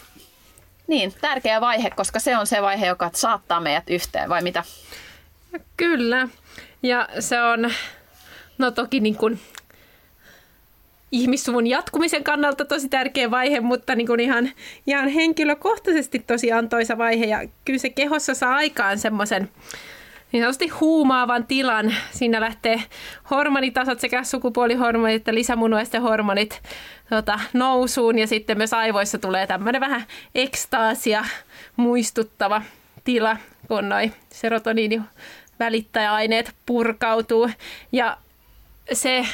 niin, 0.87 1.13
tärkeä 1.21 1.61
vaihe, 1.61 1.89
koska 1.89 2.19
se 2.19 2.37
on 2.37 2.47
se 2.47 2.61
vaihe, 2.61 2.87
joka 2.87 3.09
saattaa 3.13 3.61
meidät 3.61 3.89
yhteen, 3.89 4.29
vai 4.29 4.41
mitä? 4.41 4.63
Kyllä. 5.77 6.27
Ja 6.83 7.09
se 7.19 7.41
on, 7.41 7.71
no 8.57 8.71
toki 8.71 8.99
niin 8.99 9.15
kuin 9.15 9.39
ihmissuvun 11.11 11.67
jatkumisen 11.67 12.23
kannalta 12.23 12.65
tosi 12.65 12.89
tärkeä 12.89 13.31
vaihe, 13.31 13.59
mutta 13.59 13.95
niin 13.95 14.07
kuin 14.07 14.19
ihan, 14.19 14.49
ihan 14.87 15.07
henkilökohtaisesti 15.07 16.19
tosi 16.19 16.51
antoisa 16.51 16.97
vaihe. 16.97 17.25
Ja 17.25 17.39
kyllä 17.65 17.79
se 17.79 17.89
kehossa 17.89 18.33
saa 18.33 18.55
aikaan 18.55 18.99
semmoisen 18.99 19.49
niin 20.33 20.43
sanotusti 20.43 20.67
huumaavan 20.67 21.47
tilan. 21.47 21.95
Siinä 22.11 22.41
lähtee 22.41 22.83
hormonitasot 23.31 23.99
sekä 23.99 24.23
sukupuolihormonit 24.23 25.15
että 25.15 25.33
lisämunuaisten 25.33 26.01
hormonit 26.01 26.61
tota, 27.09 27.39
nousuun 27.53 28.19
ja 28.19 28.27
sitten 28.27 28.57
myös 28.57 28.73
aivoissa 28.73 29.17
tulee 29.17 29.47
tämmöinen 29.47 29.81
vähän 29.81 30.03
ekstaasia 30.35 31.25
muistuttava 31.75 32.61
tila, 33.03 33.37
kun 33.67 33.89
noi 33.89 34.11
serotoniini 34.29 35.01
välittäjäaineet 35.59 36.55
purkautuu. 36.65 37.49
Ja 37.91 38.17
se 38.93 39.25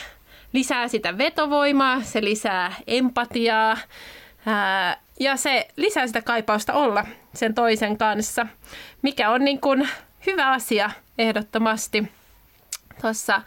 lisää 0.53 0.87
sitä 0.87 1.17
vetovoimaa, 1.17 2.01
se 2.01 2.23
lisää 2.23 2.73
empatiaa 2.87 3.77
ää, 4.45 4.97
ja 5.19 5.37
se 5.37 5.67
lisää 5.75 6.07
sitä 6.07 6.21
kaipausta 6.21 6.73
olla 6.73 7.05
sen 7.33 7.53
toisen 7.53 7.97
kanssa, 7.97 8.47
mikä 9.01 9.29
on 9.29 9.45
niin 9.45 9.61
kuin 9.61 9.89
hyvä 10.25 10.51
asia 10.51 10.91
ehdottomasti. 11.17 12.11
Tuossa 13.01 13.41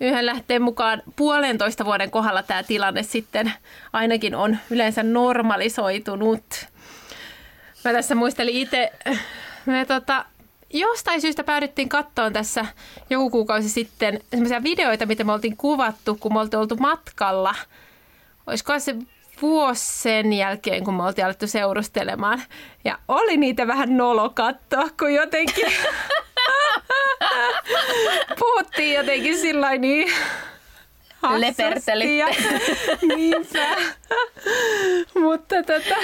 yhden 0.00 0.26
lähteen 0.26 0.62
mukaan 0.62 1.02
puolentoista 1.16 1.84
vuoden 1.84 2.10
kohdalla 2.10 2.42
tämä 2.42 2.62
tilanne 2.62 3.02
sitten 3.02 3.52
ainakin 3.92 4.34
on 4.34 4.58
yleensä 4.70 5.02
normalisoitunut. 5.02 6.66
Mä 7.84 7.92
tässä 7.92 8.14
muistelin 8.14 8.54
itse, 8.54 8.92
me 9.66 9.84
tota, 9.84 10.24
jostain 10.70 11.20
syystä 11.20 11.44
päädyttiin 11.44 11.88
kattoon 11.88 12.32
tässä 12.32 12.66
joku 13.10 13.30
kuukausi 13.30 13.68
sitten 13.68 14.20
semmoisia 14.30 14.62
videoita, 14.62 15.06
mitä 15.06 15.24
me 15.24 15.32
oltiin 15.32 15.56
kuvattu, 15.56 16.16
kun 16.20 16.32
me 16.32 16.40
oltiin 16.40 16.60
oltu 16.60 16.76
matkalla. 16.76 17.54
Olisiko 18.46 18.78
se 18.78 18.96
vuosi 19.42 20.02
sen 20.02 20.32
jälkeen, 20.32 20.84
kun 20.84 20.94
me 20.94 21.02
oltiin 21.02 21.24
alettu 21.24 21.46
seurustelemaan. 21.46 22.42
Ja 22.84 22.98
oli 23.08 23.36
niitä 23.36 23.66
vähän 23.66 23.96
nolo 23.96 24.30
katsoa, 24.30 24.88
kun 24.98 25.14
jotenkin 25.14 25.66
puhuttiin 28.38 28.94
jotenkin 28.94 29.38
sillä 29.38 29.76
niin 29.76 30.12
Leperteli. 31.32 32.20
Niinpä. 33.16 33.76
mutta, 35.20 35.54
tota, 35.62 35.94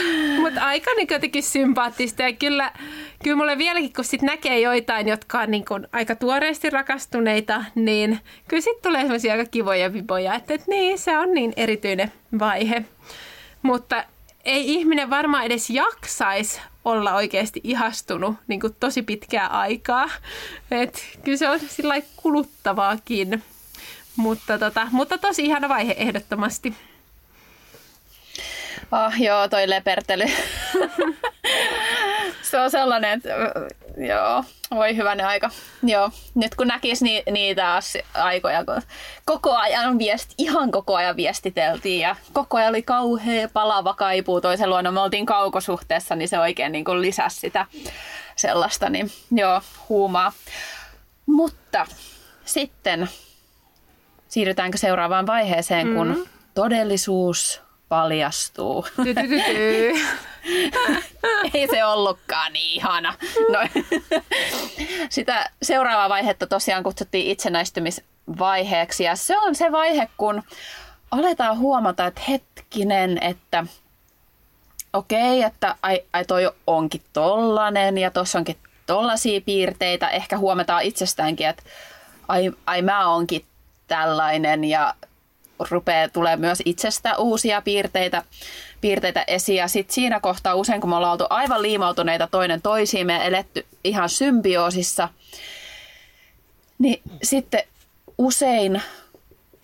mutta 0.40 0.60
aika 0.60 0.90
niin 0.96 1.08
jotenkin 1.10 1.42
sympaattista 1.42 2.22
ja 2.22 2.32
kyllä, 2.32 2.72
kyllä 3.24 3.36
mulle 3.36 3.58
vieläkin, 3.58 3.92
kun 3.92 4.04
sit 4.04 4.22
näkee 4.22 4.60
joitain, 4.60 5.08
jotka 5.08 5.40
on 5.40 5.50
niin 5.50 5.64
kuin 5.64 5.86
aika 5.92 6.16
tuoreesti 6.16 6.70
rakastuneita, 6.70 7.64
niin 7.74 8.18
kyllä 8.48 8.60
sitten 8.60 8.82
tulee 8.82 9.02
sellaisia 9.02 9.32
aika 9.32 9.50
kivoja 9.50 9.92
viboja, 9.92 10.34
että, 10.34 10.54
että 10.54 10.66
niin, 10.68 10.98
se 10.98 11.18
on 11.18 11.34
niin 11.34 11.52
erityinen 11.56 12.12
vaihe. 12.38 12.84
Mutta 13.62 14.04
ei 14.44 14.74
ihminen 14.74 15.10
varmaan 15.10 15.44
edes 15.44 15.70
jaksaisi 15.70 16.60
olla 16.90 17.14
oikeasti 17.14 17.60
ihastunut 17.64 18.36
niin 18.46 18.60
kuin 18.60 18.76
tosi 18.80 19.02
pitkää 19.02 19.46
aikaa. 19.46 20.10
Et 20.70 21.18
kyllä 21.24 21.38
se 21.38 21.48
on 21.48 21.60
sillä 21.68 21.94
kuluttavaakin. 22.16 23.42
Mutta, 24.16 24.58
tota, 24.58 24.86
mutta 24.90 25.18
tosi 25.18 25.44
ihana 25.44 25.68
vaihe 25.68 25.94
ehdottomasti. 25.98 26.74
Oh, 28.92 29.20
joo, 29.20 29.48
toi 29.48 29.70
lepertely. 29.70 30.24
se 32.50 32.60
on 32.60 32.70
sellainen, 32.70 33.10
että 33.12 33.28
joo, 33.96 34.44
voi 34.70 34.96
hyvänä 34.96 35.28
aika. 35.28 35.50
Joo, 35.82 36.10
nyt 36.34 36.54
kun 36.54 36.66
näkisi 36.66 37.04
ni, 37.04 37.22
niitä 37.30 37.80
aikoja, 38.14 38.64
kun 38.64 38.82
koko 39.24 39.56
ajan 39.56 39.98
viesti, 39.98 40.34
ihan 40.38 40.70
koko 40.70 40.96
ajan 40.96 41.16
viestiteltiin 41.16 42.00
ja 42.00 42.16
koko 42.32 42.56
ajan 42.56 42.68
oli 42.68 42.82
kauhea 42.82 43.48
palava 43.52 43.94
kaipuu 43.94 44.40
toisen 44.40 44.70
luona. 44.70 44.92
Me 44.92 45.00
oltiin 45.00 45.26
kaukosuhteessa, 45.26 46.16
niin 46.16 46.28
se 46.28 46.38
oikein 46.38 46.72
niin 46.72 46.84
kuin 46.84 47.02
lisäsi 47.02 47.40
sitä 47.40 47.66
sellaista, 48.36 48.90
niin 48.90 49.10
joo, 49.30 49.60
huumaa. 49.88 50.32
Mutta 51.26 51.86
sitten 52.44 53.08
siirrytäänkö 54.28 54.78
seuraavaan 54.78 55.26
vaiheeseen, 55.26 55.94
kun 55.94 56.08
mm. 56.08 56.24
todellisuus 56.54 57.62
paljastuu. 57.88 58.86
Ei 61.54 61.68
se 61.68 61.84
ollutkaan 61.84 62.52
niin 62.52 62.76
ihana. 62.76 63.14
No, 63.48 63.58
sitä 65.10 65.50
seuraavaa 65.62 66.08
vaihetta 66.08 66.46
tosiaan 66.46 66.82
kutsuttiin 66.82 67.30
itsenäistymisvaiheeksi 67.30 69.04
ja 69.04 69.16
se 69.16 69.38
on 69.38 69.54
se 69.54 69.72
vaihe, 69.72 70.08
kun 70.16 70.42
aletaan 71.10 71.58
huomata, 71.58 72.06
että 72.06 72.20
hetkinen, 72.28 73.18
että 73.22 73.66
okei, 74.92 75.42
että 75.42 75.76
ai, 75.82 76.02
ai 76.12 76.24
toi 76.24 76.50
onkin 76.66 77.02
tollanen 77.12 77.98
ja 77.98 78.10
tuossa 78.10 78.38
onkin 78.38 78.56
tollaisia 78.86 79.40
piirteitä. 79.40 80.08
Ehkä 80.08 80.38
huomataan 80.38 80.82
itsestäänkin, 80.82 81.46
että 81.46 81.62
ai, 82.28 82.52
ai 82.66 82.82
mä 82.82 83.08
onkin 83.08 83.44
tällainen 83.86 84.64
ja 84.64 84.94
rupeaa 85.70 86.08
tulee 86.08 86.36
myös 86.36 86.62
itsestä 86.64 87.16
uusia 87.16 87.62
piirteitä, 87.62 88.22
piirteitä 88.80 89.24
esiin. 89.26 89.56
Ja 89.56 89.68
sitten 89.68 89.94
siinä 89.94 90.20
kohtaa 90.20 90.54
usein, 90.54 90.80
kun 90.80 90.90
me 90.90 90.96
ollaan 90.96 91.12
oltu 91.12 91.26
aivan 91.30 91.62
liimautuneita 91.62 92.26
toinen 92.26 92.62
toisiin, 92.62 93.06
me 93.06 93.26
eletty 93.26 93.66
ihan 93.84 94.08
symbioosissa, 94.08 95.08
niin 96.78 97.02
sitten 97.22 97.62
usein 98.18 98.82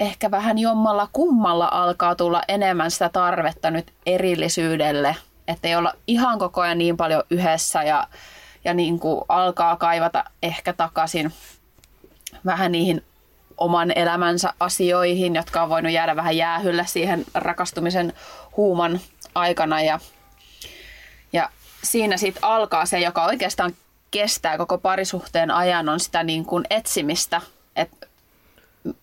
ehkä 0.01 0.31
vähän 0.31 0.59
jommalla 0.59 1.09
kummalla 1.13 1.69
alkaa 1.73 2.15
tulla 2.15 2.43
enemmän 2.49 2.91
sitä 2.91 3.09
tarvetta 3.09 3.71
nyt 3.71 3.93
erillisyydelle, 4.07 5.17
että 5.49 5.69
ei 5.69 5.77
olla 5.77 5.93
ihan 6.07 6.39
koko 6.39 6.61
ajan 6.61 6.79
niin 6.79 6.97
paljon 6.97 7.23
yhdessä 7.31 7.83
ja, 7.83 8.09
ja 8.65 8.75
niin 8.75 8.99
kuin 8.99 9.25
alkaa 9.29 9.77
kaivata 9.77 10.25
ehkä 10.43 10.73
takaisin 10.73 11.33
vähän 12.47 12.73
niihin 12.73 13.05
oman 13.59 13.93
elämänsä 13.97 14.55
asioihin, 14.61 15.35
jotka 15.35 15.63
on 15.63 15.69
voinut 15.69 15.93
jäädä 15.93 16.17
vähän 16.17 16.37
jäähylle 16.37 16.87
siihen 16.87 17.25
rakastumisen 17.35 18.13
huuman 18.57 19.01
aikana. 19.35 19.83
Ja, 19.83 20.01
ja 21.33 21.49
siinä 21.83 22.17
sitten 22.17 22.45
alkaa 22.45 22.87
se, 22.87 23.01
joka 23.01 23.25
oikeastaan 23.25 23.73
kestää 24.11 24.59
koko 24.59 24.79
parisuhteen 24.79 25.51
ajan, 25.51 25.89
on 25.89 26.01
sitä 26.01 26.23
niin 26.23 26.45
kuin 26.45 26.65
etsimistä, 26.71 27.41
että 27.77 28.07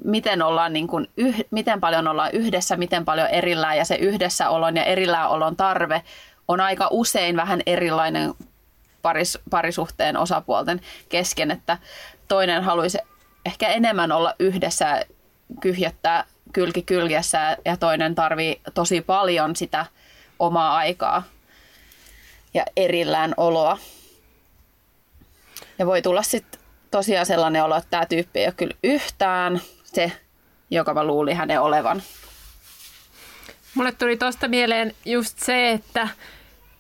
miten, 0.04 0.42
ollaan 0.42 0.74
niin 0.74 0.88
kuin 0.88 1.08
yh, 1.18 1.36
miten 1.52 1.80
paljon 1.80 2.08
ollaan 2.08 2.32
yhdessä, 2.34 2.78
miten 2.78 3.06
paljon 3.06 3.28
erillään 3.28 3.78
ja 3.78 3.86
se 3.86 3.96
yhdessäolon 3.96 4.76
ja 4.76 4.84
erilläolon 4.84 5.56
tarve 5.56 6.04
on 6.48 6.60
aika 6.60 6.88
usein 6.92 7.36
vähän 7.36 7.62
erilainen 7.66 8.34
paris, 9.02 9.40
parisuhteen 9.50 10.18
osapuolten 10.18 10.82
kesken, 11.10 11.52
että 11.52 11.78
toinen 12.28 12.64
haluaisi 12.64 12.98
ehkä 13.46 13.70
enemmän 13.70 14.12
olla 14.12 14.36
yhdessä 14.40 15.06
kyhjöttää 15.62 16.26
kylki 16.54 16.82
kyljessä 16.82 17.58
ja 17.66 17.78
toinen 17.78 18.16
tarvii 18.16 18.62
tosi 18.74 19.02
paljon 19.02 19.56
sitä 19.56 19.86
omaa 20.40 20.76
aikaa 20.76 21.24
ja 22.54 22.66
erillään 22.76 23.34
oloa. 23.38 23.78
Ja 25.80 25.86
voi 25.86 26.02
tulla 26.02 26.24
sitten 26.24 26.62
tosiaan 26.92 27.26
sellainen 27.26 27.64
olo, 27.64 27.76
että 27.76 27.90
tämä 27.90 28.06
tyyppi 28.06 28.40
ei 28.40 28.46
ole 28.46 28.54
kyllä 28.58 28.76
yhtään 28.84 29.62
se, 29.84 30.12
joka 30.70 30.94
mä 30.94 31.04
luulin 31.04 31.38
hänen 31.38 31.62
olevan. 31.62 32.04
Mulle 33.76 33.92
tuli 33.92 34.18
tuosta 34.18 34.48
mieleen 34.48 34.96
just 35.06 35.40
se, 35.40 35.72
että 35.72 36.08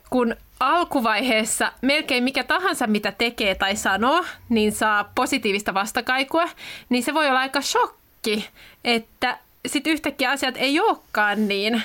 kun 0.09 0.35
alkuvaiheessa 0.63 1.71
melkein 1.81 2.23
mikä 2.23 2.43
tahansa, 2.43 2.87
mitä 2.87 3.11
tekee 3.11 3.55
tai 3.55 3.75
sanoo, 3.75 4.25
niin 4.49 4.71
saa 4.71 5.11
positiivista 5.15 5.73
vastakaikua, 5.73 6.49
niin 6.89 7.03
se 7.03 7.13
voi 7.13 7.29
olla 7.29 7.39
aika 7.39 7.61
shokki, 7.61 8.49
että 8.83 9.37
sitten 9.67 9.93
yhtäkkiä 9.93 10.31
asiat 10.31 10.55
ei 10.57 10.79
olekaan 10.79 11.47
niin. 11.47 11.81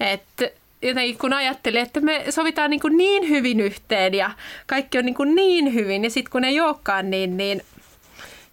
Että 0.00 0.50
jotenkin 0.82 1.18
kun 1.18 1.32
ajattelee, 1.32 1.82
että 1.82 2.00
me 2.00 2.24
sovitaan 2.30 2.70
niin, 2.70 2.80
niin 2.96 3.28
hyvin 3.28 3.60
yhteen 3.60 4.14
ja 4.14 4.30
kaikki 4.66 4.98
on 4.98 5.04
niin, 5.04 5.34
niin 5.34 5.74
hyvin, 5.74 6.04
ja 6.04 6.10
sitten 6.10 6.32
kun 6.32 6.44
ei 6.44 6.60
olekaan 6.60 7.10
niin, 7.10 7.36
niin 7.36 7.62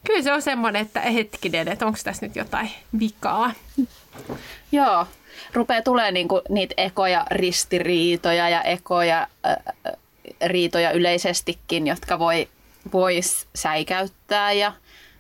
kyllä 0.08 0.22
se 0.22 0.34
on 0.34 0.42
semmoinen, 0.42 0.82
että 0.82 1.00
hetkinen, 1.00 1.68
että 1.68 1.86
onko 1.86 2.00
tässä 2.04 2.26
nyt 2.26 2.36
jotain 2.36 2.72
vikaa. 3.00 3.52
Joo, 4.72 5.08
rupeaa 5.54 5.82
tulee 5.82 6.12
niinku 6.12 6.42
niitä 6.50 6.74
ekoja 6.78 7.26
ristiriitoja 7.32 8.50
ja 8.50 8.62
ekoja 8.62 9.28
äh, 9.46 9.56
riitoja 10.46 10.92
yleisestikin, 10.92 11.88
jotka 11.88 12.20
voi, 12.20 12.48
vois 12.94 13.48
säikäyttää 13.56 14.52
ja 14.52 14.74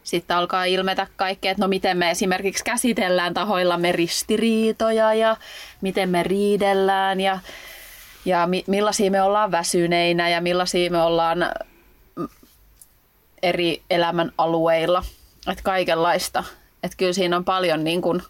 sitten 0.04 0.38
alkaa 0.38 0.66
ilmetä 0.66 1.08
kaikkea, 1.16 1.52
että 1.52 1.64
no 1.64 1.68
miten 1.68 1.98
me 1.98 2.12
esimerkiksi 2.12 2.64
käsitellään 2.64 3.34
tahoillamme 3.34 3.92
ristiriitoja 3.92 5.14
ja 5.14 5.38
miten 5.82 6.10
me 6.10 6.24
riidellään 6.24 7.22
ja, 7.22 7.40
ja 8.26 8.48
mi, 8.48 8.64
millaisia 8.68 9.12
me 9.12 9.22
ollaan 9.22 9.52
väsyneinä 9.52 10.30
ja 10.30 10.42
millaisia 10.42 10.92
me 10.92 11.02
ollaan 11.02 11.46
eri 13.44 13.82
elämän 13.90 14.32
alueilla. 14.38 15.04
Että 15.52 15.64
kaikenlaista. 15.64 16.44
Että 16.84 16.98
kyllä 16.98 17.14
siinä 17.14 17.38
on 17.38 17.46
paljon 17.46 17.84
niin 17.84 18.02
kuin 18.02 18.22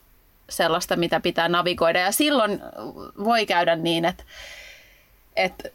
sellaista, 0.49 0.95
mitä 0.95 1.19
pitää 1.19 1.49
navigoida. 1.49 1.99
Ja 1.99 2.12
silloin 2.12 2.62
voi 3.23 3.45
käydä 3.45 3.75
niin, 3.75 4.05
että, 4.05 4.23
että 5.36 5.69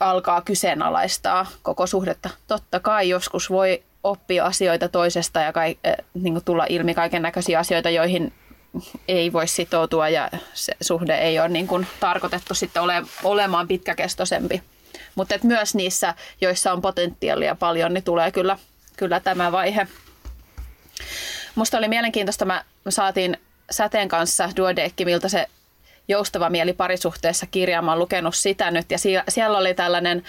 alkaa 0.00 0.40
kyseenalaistaa 0.40 1.46
koko 1.62 1.86
suhdetta. 1.86 2.30
Totta 2.46 2.80
kai 2.80 3.08
joskus 3.08 3.50
voi 3.50 3.82
oppia 4.02 4.44
asioita 4.44 4.88
toisesta 4.88 5.40
ja 5.40 5.52
kai, 5.52 5.78
äh, 5.86 5.94
niin 6.14 6.32
kuin 6.32 6.44
tulla 6.44 6.66
ilmi 6.68 6.94
kaiken 6.94 7.22
näköisiä 7.22 7.58
asioita, 7.58 7.90
joihin 7.90 8.32
ei 9.08 9.32
voi 9.32 9.48
sitoutua 9.48 10.08
ja 10.08 10.30
se 10.54 10.72
suhde 10.80 11.14
ei 11.14 11.38
ole 11.38 11.48
niin 11.48 11.66
kuin 11.66 11.86
tarkoitettu 12.00 12.54
sitten 12.54 12.82
ole, 12.82 13.02
olemaan 13.24 13.68
pitkäkestoisempi. 13.68 14.62
Mutta 15.14 15.34
myös 15.42 15.74
niissä, 15.74 16.14
joissa 16.40 16.72
on 16.72 16.82
potentiaalia 16.82 17.54
paljon, 17.54 17.94
niin 17.94 18.04
tulee 18.04 18.32
kyllä, 18.32 18.58
kyllä 18.96 19.20
tämä 19.20 19.52
vaihe. 19.52 19.86
Musta 21.56 21.78
oli 21.78 21.88
mielenkiintoista, 21.88 22.44
mä, 22.44 22.64
me 22.84 22.90
saatiin 22.90 23.36
Säteen 23.70 24.08
kanssa 24.08 24.50
Duodekki, 24.56 25.04
miltä 25.04 25.28
se 25.28 25.46
joustava 26.08 26.50
mieli 26.50 26.72
parisuhteessa 26.72 27.46
kirja. 27.46 27.82
Mä 27.82 27.90
oon 27.90 27.98
lukenut 27.98 28.34
sitä 28.34 28.70
nyt 28.70 28.90
ja 28.90 28.98
siellä 29.28 29.58
oli 29.58 29.74
tällainen 29.74 30.22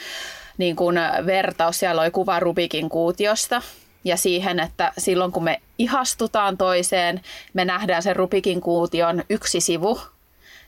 niin 0.58 0.76
kuin 0.76 0.96
vertaus, 1.26 1.80
siellä 1.80 2.02
oli 2.02 2.12
kuva 2.12 2.40
Rubikin 2.40 2.90
kuutiosta 2.90 3.62
ja 4.04 4.18
siihen, 4.18 4.60
että 4.60 4.94
silloin 4.98 5.32
kun 5.32 5.44
me 5.44 5.62
ihastutaan 5.78 6.58
toiseen, 6.58 7.22
me 7.54 7.66
nähdään 7.66 8.04
sen 8.04 8.16
Rubikin 8.16 8.62
kuution 8.62 9.24
yksi 9.30 9.62
sivu 9.62 10.02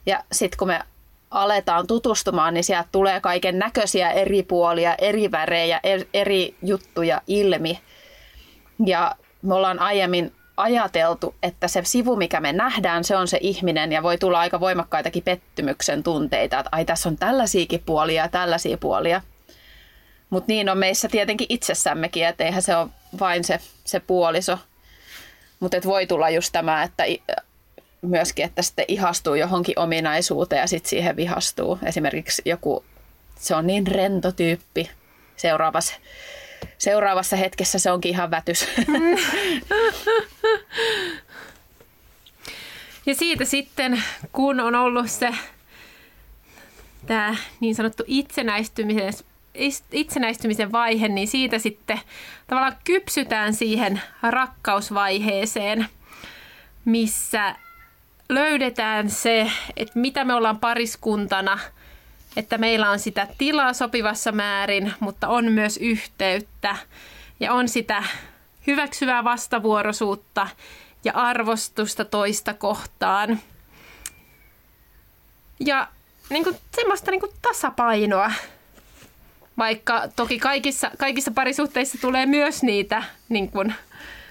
ja 0.05 0.23
sitten 0.31 0.57
kun 0.57 0.67
me 0.67 0.79
aletaan 1.31 1.87
tutustumaan, 1.87 2.53
niin 2.53 2.63
sieltä 2.63 2.89
tulee 2.91 3.21
kaiken 3.21 3.59
näköisiä 3.59 4.11
eri 4.11 4.43
puolia, 4.43 4.95
eri 4.95 5.31
värejä, 5.31 5.81
eri 6.13 6.55
juttuja 6.61 7.21
ilmi. 7.27 7.79
Ja 8.85 9.15
me 9.41 9.53
ollaan 9.53 9.79
aiemmin 9.79 10.31
ajateltu, 10.59 11.35
että 11.43 11.67
se 11.67 11.81
sivu, 11.83 12.15
mikä 12.15 12.39
me 12.39 12.53
nähdään, 12.53 13.03
se 13.03 13.15
on 13.15 13.27
se 13.27 13.37
ihminen 13.41 13.91
ja 13.91 14.03
voi 14.03 14.17
tulla 14.17 14.39
aika 14.39 14.59
voimakkaitakin 14.59 15.23
pettymyksen 15.23 16.03
tunteita, 16.03 16.59
että 16.59 16.69
ai 16.71 16.85
tässä 16.85 17.09
on 17.09 17.17
tällaisiakin 17.17 17.83
puolia 17.85 18.23
ja 18.23 18.29
tällaisia 18.29 18.77
puolia. 18.77 19.21
Mutta 20.29 20.45
niin 20.47 20.69
on 20.69 20.77
meissä 20.77 21.07
tietenkin 21.07 21.47
itsessämmekin, 21.49 22.27
että 22.27 22.43
eihän 22.43 22.61
se 22.61 22.75
ole 22.75 22.89
vain 23.19 23.43
se, 23.43 23.59
se 23.85 23.99
puoliso. 23.99 24.57
Mutta 25.59 25.77
voi 25.85 26.07
tulla 26.07 26.29
just 26.29 26.51
tämä, 26.51 26.83
että 26.83 27.03
myöskin, 28.01 28.45
että 28.45 28.61
sitten 28.61 28.85
ihastuu 28.87 29.35
johonkin 29.35 29.79
ominaisuuteen 29.79 30.59
ja 30.59 30.67
sitten 30.67 30.89
siihen 30.89 31.15
vihastuu. 31.15 31.79
Esimerkiksi 31.85 32.41
joku, 32.45 32.85
se 33.35 33.55
on 33.55 33.67
niin 33.67 33.87
rento 33.87 34.31
tyyppi 34.31 34.89
seuraavassa, 35.35 35.93
seuraavassa 36.79 37.35
hetkessä 37.35 37.79
se 37.79 37.91
onkin 37.91 38.11
ihan 38.11 38.31
vätys. 38.31 38.67
Ja 43.05 43.15
siitä 43.15 43.45
sitten, 43.45 44.03
kun 44.31 44.59
on 44.59 44.75
ollut 44.75 45.11
se 45.11 45.35
tämä 47.07 47.35
niin 47.59 47.75
sanottu 47.75 48.03
itsenäistymisen, 48.07 49.13
itsenäistymisen 49.91 50.71
vaihe, 50.71 51.07
niin 51.07 51.27
siitä 51.27 51.59
sitten 51.59 51.99
tavallaan 52.47 52.77
kypsytään 52.83 53.53
siihen 53.53 54.01
rakkausvaiheeseen, 54.23 55.87
missä 56.85 57.55
löydetään 58.29 59.09
se, 59.09 59.51
että 59.77 59.99
mitä 59.99 60.25
me 60.25 60.33
ollaan 60.33 60.59
pariskuntana, 60.59 61.59
että 62.35 62.57
meillä 62.57 62.89
on 62.89 62.99
sitä 62.99 63.27
tilaa 63.37 63.73
sopivassa 63.73 64.31
määrin, 64.31 64.93
mutta 64.99 65.27
on 65.27 65.51
myös 65.51 65.77
yhteyttä 65.77 66.75
ja 67.39 67.53
on 67.53 67.69
sitä 67.69 68.03
hyväksyvää 68.67 69.23
vastavuoroisuutta 69.23 70.47
ja 71.03 71.13
arvostusta 71.13 72.05
toista 72.05 72.53
kohtaan. 72.53 73.39
Ja 75.59 75.87
niin 76.29 76.43
kuin, 76.43 76.57
semmoista 76.75 77.11
niin 77.11 77.21
kuin 77.21 77.31
tasapainoa. 77.41 78.31
Vaikka 79.57 80.03
toki 80.15 80.39
kaikissa, 80.39 80.91
kaikissa 80.97 81.31
parisuhteissa 81.31 81.97
tulee 82.01 82.25
myös 82.25 82.63
niitä 82.63 83.03
niin 83.29 83.51
kuin, 83.51 83.73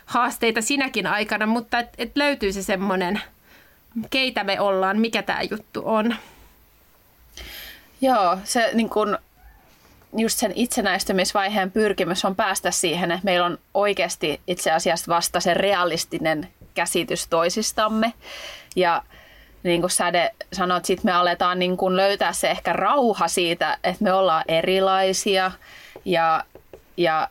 haasteita 0.08 0.62
sinäkin 0.62 1.06
aikana, 1.06 1.46
mutta 1.46 1.78
et, 1.78 1.88
et 1.98 2.12
löytyy 2.16 2.52
se 2.52 2.62
semmoinen, 2.62 3.20
keitä 4.10 4.44
me 4.44 4.60
ollaan, 4.60 4.98
mikä 4.98 5.22
tämä 5.22 5.42
juttu 5.50 5.82
on. 5.84 6.14
Joo, 8.00 8.38
se 8.44 8.70
niin 8.74 8.88
kun, 8.88 9.18
just 10.16 10.38
sen 10.38 10.52
itsenäistymisvaiheen 10.54 11.70
pyrkimys 11.70 12.24
on 12.24 12.36
päästä 12.36 12.70
siihen, 12.70 13.10
että 13.10 13.24
meillä 13.24 13.46
on 13.46 13.58
oikeasti 13.74 14.40
itse 14.46 14.72
asiassa 14.72 15.14
vasta 15.14 15.40
se 15.40 15.54
realistinen 15.54 16.48
käsitys 16.74 17.26
toisistamme. 17.28 18.12
Ja 18.76 19.02
niin 19.62 19.80
kuin 19.80 19.90
Säde 19.90 20.34
sanoit, 20.52 20.84
sitten 20.84 21.04
me 21.04 21.12
aletaan 21.12 21.58
niin 21.58 21.76
kuin 21.76 21.96
löytää 21.96 22.32
se 22.32 22.50
ehkä 22.50 22.72
rauha 22.72 23.28
siitä, 23.28 23.78
että 23.84 24.04
me 24.04 24.12
ollaan 24.12 24.44
erilaisia 24.48 25.52
ja, 26.04 26.44
ja 26.96 27.28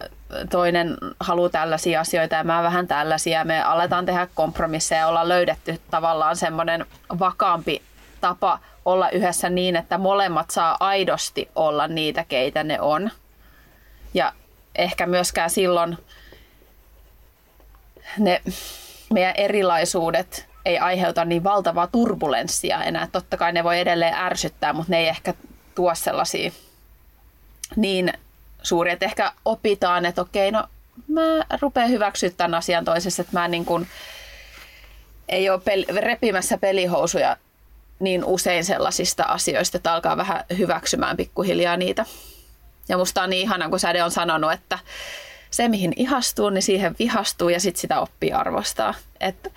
toinen 0.49 0.97
haluaa 1.19 1.49
tällaisia 1.49 2.01
asioita 2.01 2.35
ja 2.35 2.43
mä 2.43 2.63
vähän 2.63 2.87
tällaisia. 2.87 3.45
Me 3.45 3.63
aletaan 3.63 4.05
tehdä 4.05 4.27
kompromisseja 4.35 5.01
ja 5.01 5.07
ollaan 5.07 5.29
löydetty 5.29 5.81
tavallaan 5.91 6.35
semmoinen 6.35 6.85
vakaampi 7.19 7.81
tapa 8.27 8.59
olla 8.85 9.09
yhdessä 9.09 9.49
niin, 9.49 9.75
että 9.75 9.97
molemmat 9.97 10.49
saa 10.49 10.77
aidosti 10.79 11.49
olla 11.55 11.87
niitä, 11.87 12.23
keitä 12.23 12.63
ne 12.63 12.81
on. 12.81 13.11
Ja 14.13 14.33
ehkä 14.75 15.05
myöskään 15.05 15.49
silloin 15.49 15.97
ne 18.17 18.41
meidän 19.13 19.33
erilaisuudet 19.37 20.47
ei 20.65 20.77
aiheuta 20.79 21.25
niin 21.25 21.43
valtavaa 21.43 21.87
turbulenssia 21.87 22.83
enää. 22.83 23.07
Totta 23.11 23.37
kai 23.37 23.51
ne 23.51 23.63
voi 23.63 23.79
edelleen 23.79 24.13
ärsyttää, 24.13 24.73
mutta 24.73 24.91
ne 24.91 24.99
ei 24.99 25.07
ehkä 25.07 25.33
tuo 25.75 25.95
sellaisia 25.95 26.51
niin 27.75 28.13
suuria, 28.63 28.93
että 28.93 29.05
ehkä 29.05 29.31
opitaan, 29.45 30.05
että 30.05 30.21
okei, 30.21 30.51
no 30.51 30.63
mä 31.07 31.21
rupean 31.61 31.89
hyväksyä 31.89 32.29
tämän 32.29 32.53
asian 32.53 32.85
toisessa, 32.85 33.21
että 33.21 33.39
mä 33.39 33.47
niin 33.47 33.65
kuin, 33.65 33.87
ei 35.29 35.49
ole 35.49 35.59
pel- 35.59 35.95
repimässä 35.95 36.57
pelihousuja 36.57 37.37
niin 37.99 38.25
usein 38.25 38.65
sellaisista 38.65 39.23
asioista, 39.23 39.77
että 39.77 39.93
alkaa 39.93 40.17
vähän 40.17 40.43
hyväksymään 40.57 41.17
pikkuhiljaa 41.17 41.77
niitä. 41.77 42.05
Ja 42.89 42.97
musta 42.97 43.23
on 43.23 43.29
niin 43.29 43.41
ihana, 43.41 43.69
kun 43.69 43.79
Säde 43.79 44.03
on 44.03 44.11
sanonut, 44.11 44.51
että 44.51 44.79
se 45.51 45.67
mihin 45.67 45.93
ihastuu, 45.95 46.49
niin 46.49 46.61
siihen 46.61 46.95
vihastuu 46.99 47.49
ja 47.49 47.59
sitten 47.59 47.81
sitä 47.81 47.99
oppii 47.99 48.31
arvostaa. 48.31 48.93
Että, 49.19 49.49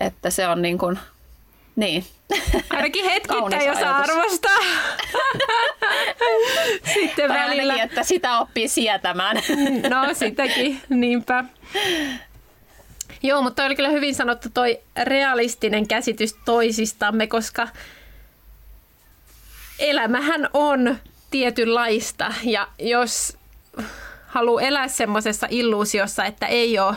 että 0.00 0.30
se 0.30 0.48
on 0.48 0.62
niin 0.62 0.78
kuin, 0.78 0.98
niin. 1.76 2.04
Ainakin 2.70 3.04
hetkittäin, 3.10 3.66
jos 3.66 3.78
arvostaa. 3.78 4.58
Sitten 6.94 7.28
tai 7.28 7.38
välillä. 7.38 7.72
Ainakin, 7.72 7.90
että 7.90 8.02
sitä 8.02 8.38
oppii 8.38 8.68
sietämään. 8.68 9.36
no 9.90 10.14
sitäkin, 10.14 10.80
niinpä. 10.88 11.44
Joo, 13.22 13.42
mutta 13.42 13.64
oli 13.64 13.76
kyllä 13.76 13.88
hyvin 13.88 14.14
sanottu 14.14 14.48
toi 14.54 14.80
realistinen 15.02 15.88
käsitys 15.88 16.36
toisistamme, 16.44 17.26
koska 17.26 17.68
elämähän 19.78 20.48
on 20.52 20.96
tietynlaista 21.30 22.34
ja 22.42 22.68
jos 22.78 23.36
haluaa 24.26 24.62
elää 24.62 24.88
semmoisessa 24.88 25.46
illuusiossa, 25.50 26.24
että 26.24 26.46
ei 26.46 26.78
ole, 26.78 26.96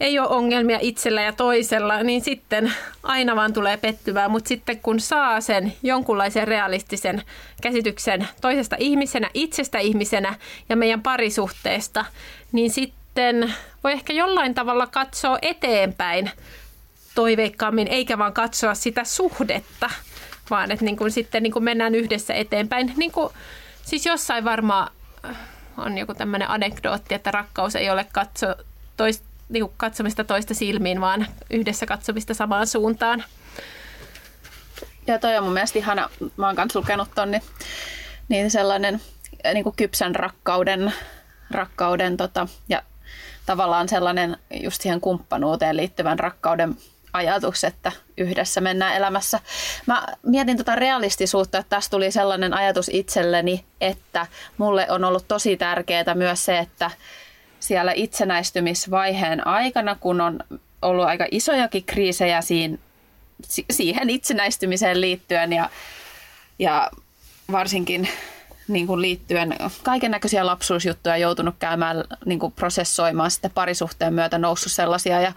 ei 0.00 0.18
ole 0.18 0.28
ongelmia 0.28 0.78
itsellä 0.80 1.22
ja 1.22 1.32
toisella, 1.32 2.02
niin 2.02 2.20
sitten 2.20 2.72
aina 3.02 3.36
vaan 3.36 3.52
tulee 3.52 3.76
pettymään. 3.76 4.30
Mutta 4.30 4.48
sitten 4.48 4.80
kun 4.80 5.00
saa 5.00 5.40
sen 5.40 5.72
jonkunlaisen 5.82 6.48
realistisen 6.48 7.22
käsityksen 7.62 8.28
toisesta 8.40 8.76
ihmisenä, 8.78 9.30
itsestä 9.34 9.78
ihmisenä 9.78 10.34
ja 10.68 10.76
meidän 10.76 11.02
parisuhteesta, 11.02 12.04
niin 12.52 12.70
sitten 12.70 12.99
sitten 13.10 13.54
voi 13.84 13.92
ehkä 13.92 14.12
jollain 14.12 14.54
tavalla 14.54 14.86
katsoa 14.86 15.38
eteenpäin 15.42 16.30
toiveikkaammin, 17.14 17.88
eikä 17.88 18.18
vaan 18.18 18.32
katsoa 18.32 18.74
sitä 18.74 19.04
suhdetta, 19.04 19.90
vaan 20.50 20.70
että 20.70 20.84
niin 20.84 20.96
kuin 20.96 21.10
sitten 21.10 21.42
niin 21.42 21.52
kuin 21.52 21.64
mennään 21.64 21.94
yhdessä 21.94 22.34
eteenpäin. 22.34 22.92
Niin 22.96 23.12
kuin, 23.12 23.32
siis 23.82 24.06
jossain 24.06 24.44
varmaan 24.44 24.92
äh, 25.24 25.36
on 25.76 25.98
joku 25.98 26.14
tämmöinen 26.14 26.50
anekdootti, 26.50 27.14
että 27.14 27.30
rakkaus 27.30 27.76
ei 27.76 27.90
ole 27.90 28.06
katso, 28.12 28.46
tois, 28.96 29.22
niin 29.48 29.64
kuin 29.64 29.74
katsomista 29.76 30.24
toista 30.24 30.54
silmiin, 30.54 31.00
vaan 31.00 31.26
yhdessä 31.50 31.86
katsomista 31.86 32.34
samaan 32.34 32.66
suuntaan. 32.66 33.24
Ja 35.06 35.18
toi 35.18 35.36
on 35.36 35.44
mun 35.44 35.52
mielestä 35.52 35.78
ihana, 35.78 36.10
mä 36.36 36.46
oon 36.46 36.56
kanssa 36.56 36.78
lukenut 36.78 37.08
ton, 37.14 37.30
niin, 37.30 37.42
niin 38.28 38.50
sellainen 38.50 39.00
niin 39.54 39.64
kuin 39.64 39.76
kypsän 39.76 40.14
rakkauden, 40.14 40.92
rakkauden 41.50 42.16
tota, 42.16 42.48
ja 42.68 42.82
tavallaan 43.50 43.88
sellainen 43.88 44.36
just 44.62 44.82
siihen 44.82 45.00
kumppanuuteen 45.00 45.76
liittyvän 45.76 46.18
rakkauden 46.18 46.76
ajatus, 47.12 47.64
että 47.64 47.92
yhdessä 48.16 48.60
mennään 48.60 48.94
elämässä. 48.96 49.40
Mä 49.86 50.06
mietin 50.22 50.56
tota 50.56 50.74
realistisuutta, 50.74 51.58
että 51.58 51.76
tässä 51.76 51.90
tuli 51.90 52.10
sellainen 52.10 52.54
ajatus 52.54 52.90
itselleni, 52.92 53.64
että 53.80 54.26
mulle 54.58 54.86
on 54.90 55.04
ollut 55.04 55.28
tosi 55.28 55.56
tärkeää 55.56 56.14
myös 56.14 56.44
se, 56.44 56.58
että 56.58 56.90
siellä 57.60 57.92
itsenäistymisvaiheen 57.92 59.46
aikana, 59.46 59.96
kun 60.00 60.20
on 60.20 60.40
ollut 60.82 61.04
aika 61.04 61.26
isojakin 61.30 61.84
kriisejä 61.84 62.40
siinä, 62.40 62.78
siihen 63.70 64.10
itsenäistymiseen 64.10 65.00
liittyen 65.00 65.52
ja, 65.52 65.70
ja 66.58 66.90
varsinkin 67.52 68.08
niin 68.68 68.86
kuin 68.86 69.02
liittyen 69.02 69.56
kaiken 69.82 70.10
näköisiä 70.10 70.46
lapsuusjuttuja 70.46 71.16
joutunut 71.16 71.54
käymään 71.58 72.04
niin 72.24 72.38
kuin 72.38 72.52
prosessoimaan 72.52 73.30
sitten 73.30 73.50
parisuhteen 73.50 74.14
myötä 74.14 74.38
noussut 74.38 74.72
sellaisia 74.72 75.20
ja 75.20 75.32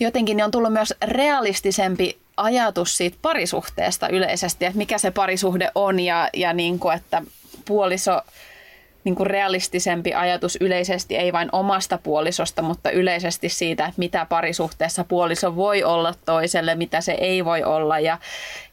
jotenkin 0.00 0.36
niin 0.36 0.44
on 0.44 0.50
tullut 0.50 0.72
myös 0.72 0.94
realistisempi 1.04 2.18
ajatus 2.36 2.96
siitä 2.96 3.18
parisuhteesta 3.22 4.08
yleisesti, 4.08 4.64
että 4.64 4.78
mikä 4.78 4.98
se 4.98 5.10
parisuhde 5.10 5.70
on 5.74 6.00
ja, 6.00 6.28
ja 6.34 6.52
niin 6.52 6.78
kuin, 6.78 6.96
että 6.96 7.22
puoliso 7.64 8.20
niin 9.04 9.14
kuin 9.14 9.26
realistisempi 9.26 10.14
ajatus 10.14 10.58
yleisesti, 10.60 11.16
ei 11.16 11.32
vain 11.32 11.48
omasta 11.52 11.98
puolisosta, 11.98 12.62
mutta 12.62 12.90
yleisesti 12.90 13.48
siitä, 13.48 13.84
että 13.84 13.98
mitä 13.98 14.26
parisuhteessa 14.28 15.04
puoliso 15.04 15.56
voi 15.56 15.84
olla 15.84 16.14
toiselle, 16.24 16.74
mitä 16.74 17.00
se 17.00 17.12
ei 17.12 17.44
voi 17.44 17.64
olla. 17.64 17.98
Ja, 17.98 18.18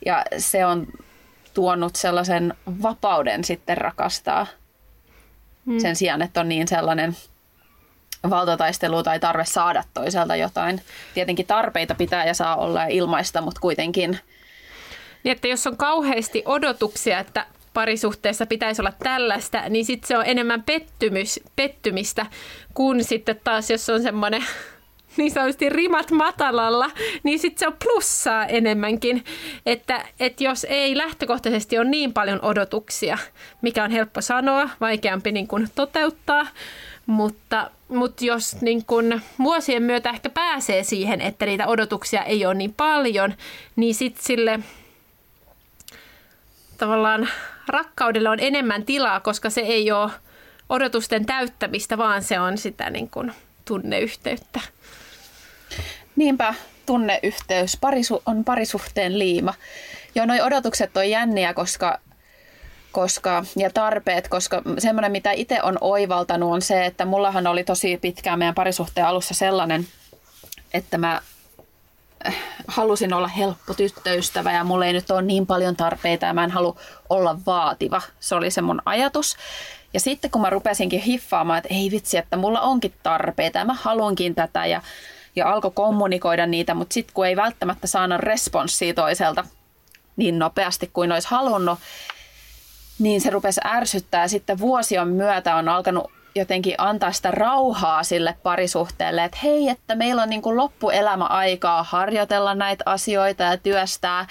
ja 0.05 0.25
se 0.38 0.65
on 0.65 0.88
tuonut 1.57 1.95
sellaisen 1.95 2.53
vapauden 2.81 3.43
sitten 3.43 3.77
rakastaa 3.77 4.47
hmm. 5.65 5.79
sen 5.79 5.95
sijaan, 5.95 6.21
että 6.21 6.39
on 6.39 6.49
niin 6.49 6.67
sellainen 6.67 7.17
valtataistelu 8.29 9.03
tai 9.03 9.19
tarve 9.19 9.45
saada 9.45 9.83
toiselta 9.93 10.35
jotain. 10.35 10.81
Tietenkin 11.13 11.47
tarpeita 11.47 11.95
pitää 11.95 12.25
ja 12.25 12.33
saa 12.33 12.55
olla 12.55 12.81
ja 12.81 12.87
ilmaista, 12.87 13.41
mutta 13.41 13.61
kuitenkin. 13.61 14.19
Niin, 15.23 15.31
että 15.31 15.47
jos 15.47 15.67
on 15.67 15.77
kauheasti 15.77 16.43
odotuksia, 16.45 17.19
että 17.19 17.45
parisuhteessa 17.73 18.45
pitäisi 18.45 18.81
olla 18.81 18.93
tällaista, 19.03 19.69
niin 19.69 19.85
sitten 19.85 20.07
se 20.07 20.17
on 20.17 20.25
enemmän 20.25 20.63
pettymys, 20.63 21.39
pettymistä 21.55 22.25
kuin 22.73 23.03
sitten 23.03 23.39
taas, 23.43 23.69
jos 23.69 23.89
on 23.89 24.03
semmoinen 24.03 24.45
niin 25.17 25.32
sanotusti 25.32 25.69
rimat 25.69 26.12
matalalla, 26.12 26.91
niin 27.23 27.39
sitten 27.39 27.60
se 27.60 27.67
on 27.67 27.77
plussaa 27.84 28.45
enemmänkin. 28.45 29.23
Että, 29.65 30.06
että 30.19 30.43
jos 30.43 30.65
ei 30.69 30.97
lähtökohtaisesti 30.97 31.77
ole 31.77 31.89
niin 31.89 32.13
paljon 32.13 32.39
odotuksia, 32.41 33.17
mikä 33.62 33.84
on 33.84 33.91
helppo 33.91 34.21
sanoa, 34.21 34.69
vaikeampi 34.82 35.32
niin 35.32 35.47
kuin 35.47 35.67
toteuttaa, 35.75 36.47
mutta, 37.06 37.71
mutta 37.88 38.25
jos 38.25 38.62
niin 38.62 38.86
kun 38.86 39.21
vuosien 39.43 39.84
myötä 39.84 40.10
ehkä 40.10 40.30
pääsee 40.30 40.84
siihen, 40.84 41.21
että 41.21 41.45
niitä 41.45 41.67
odotuksia 41.67 42.23
ei 42.23 42.45
ole 42.45 42.53
niin 42.53 42.73
paljon, 42.73 43.34
niin 43.75 43.95
sitten 43.95 44.23
sille 44.23 44.60
tavallaan 46.77 47.30
rakkaudelle 47.67 48.30
on 48.30 48.39
enemmän 48.39 48.86
tilaa, 48.86 49.19
koska 49.19 49.49
se 49.49 49.62
ei 49.62 49.91
ole 49.91 50.12
odotusten 50.69 51.25
täyttämistä, 51.25 51.97
vaan 51.97 52.23
se 52.23 52.39
on 52.39 52.58
sitä 52.58 52.89
niin 52.89 53.10
kun 53.10 53.32
tunneyhteyttä. 53.65 54.60
Niinpä, 56.15 56.53
tunneyhteys 56.86 57.77
parisu- 57.82 58.21
on 58.25 58.43
parisuhteen 58.43 59.19
liima. 59.19 59.53
Joo, 60.15 60.25
noi 60.25 60.41
odotukset 60.41 60.97
on 60.97 61.10
jänniä, 61.10 61.53
koska, 61.53 61.99
koska, 62.91 63.43
ja 63.56 63.69
tarpeet, 63.69 64.27
koska 64.27 64.62
semmoinen, 64.77 65.12
mitä 65.12 65.32
itse 65.32 65.62
on 65.63 65.77
oivaltanut, 65.82 66.53
on 66.53 66.62
se, 66.62 66.86
että 66.86 67.06
mullahan 67.06 67.47
oli 67.47 67.63
tosi 67.63 67.97
pitkään 67.97 68.39
meidän 68.39 68.56
parisuhteen 68.56 69.08
alussa 69.08 69.34
sellainen, 69.34 69.88
että 70.73 70.97
mä 70.97 71.21
äh, 72.27 72.36
halusin 72.67 73.13
olla 73.13 73.27
helppo 73.27 73.73
tyttöystävä 73.73 74.51
ja 74.51 74.63
mulla 74.63 74.86
ei 74.86 74.93
nyt 74.93 75.12
ole 75.12 75.21
niin 75.21 75.45
paljon 75.45 75.75
tarpeita 75.75 76.25
ja 76.25 76.34
mä 76.34 76.43
en 76.43 76.51
halua 76.51 76.80
olla 77.10 77.39
vaativa. 77.45 78.01
Se 78.19 78.36
oli 78.36 78.51
se 78.51 78.62
mun 78.62 78.82
ajatus. 78.86 79.38
Ja 79.93 79.99
sitten 79.99 80.32
kun 80.32 80.41
mä 80.41 80.49
rupesinkin 80.49 81.01
hiffaamaan, 81.01 81.58
että 81.58 81.73
ei 81.73 81.91
vitsi, 81.91 82.17
että 82.17 82.38
mulla 82.38 82.62
onkin 82.62 82.93
tarpeita 83.03 83.60
ja 83.60 83.65
mä 83.65 83.73
haluankin 83.73 84.36
tätä 84.36 84.65
ja 84.65 84.82
ja 85.38 85.50
alkoi 85.50 85.71
kommunikoida 85.71 86.45
niitä, 86.45 86.73
mutta 86.73 86.93
sitten 86.93 87.13
kun 87.13 87.28
ei 87.28 87.36
välttämättä 87.36 87.88
saanut 87.88 88.19
responssia 88.19 88.93
toiselta 88.93 89.45
niin 90.15 90.39
nopeasti 90.39 90.89
kuin 90.93 91.12
olisi 91.12 91.28
halunnut, 91.28 91.80
niin 93.00 93.21
se 93.21 93.30
rupesi 93.30 93.62
ärsyttää 93.65 94.28
sitten 94.28 94.60
vuosien 94.60 95.08
myötä 95.08 95.56
on 95.56 95.69
alkanut 95.69 96.12
jotenkin 96.36 96.76
antaa 96.78 97.12
sitä 97.12 97.32
rauhaa 97.32 98.04
sille 98.04 98.38
parisuhteelle, 98.43 99.23
että 99.23 99.38
hei, 99.43 99.69
että 99.69 99.95
meillä 99.95 100.23
on 100.23 100.30
niin 100.30 100.41
kuin 100.41 100.58
loppuelämä 100.58 101.26
aikaa 101.26 101.84
harjoitella 101.84 102.56
näitä 102.56 102.84
asioita 102.86 103.43
ja 103.43 103.58
työstää. 103.58 104.28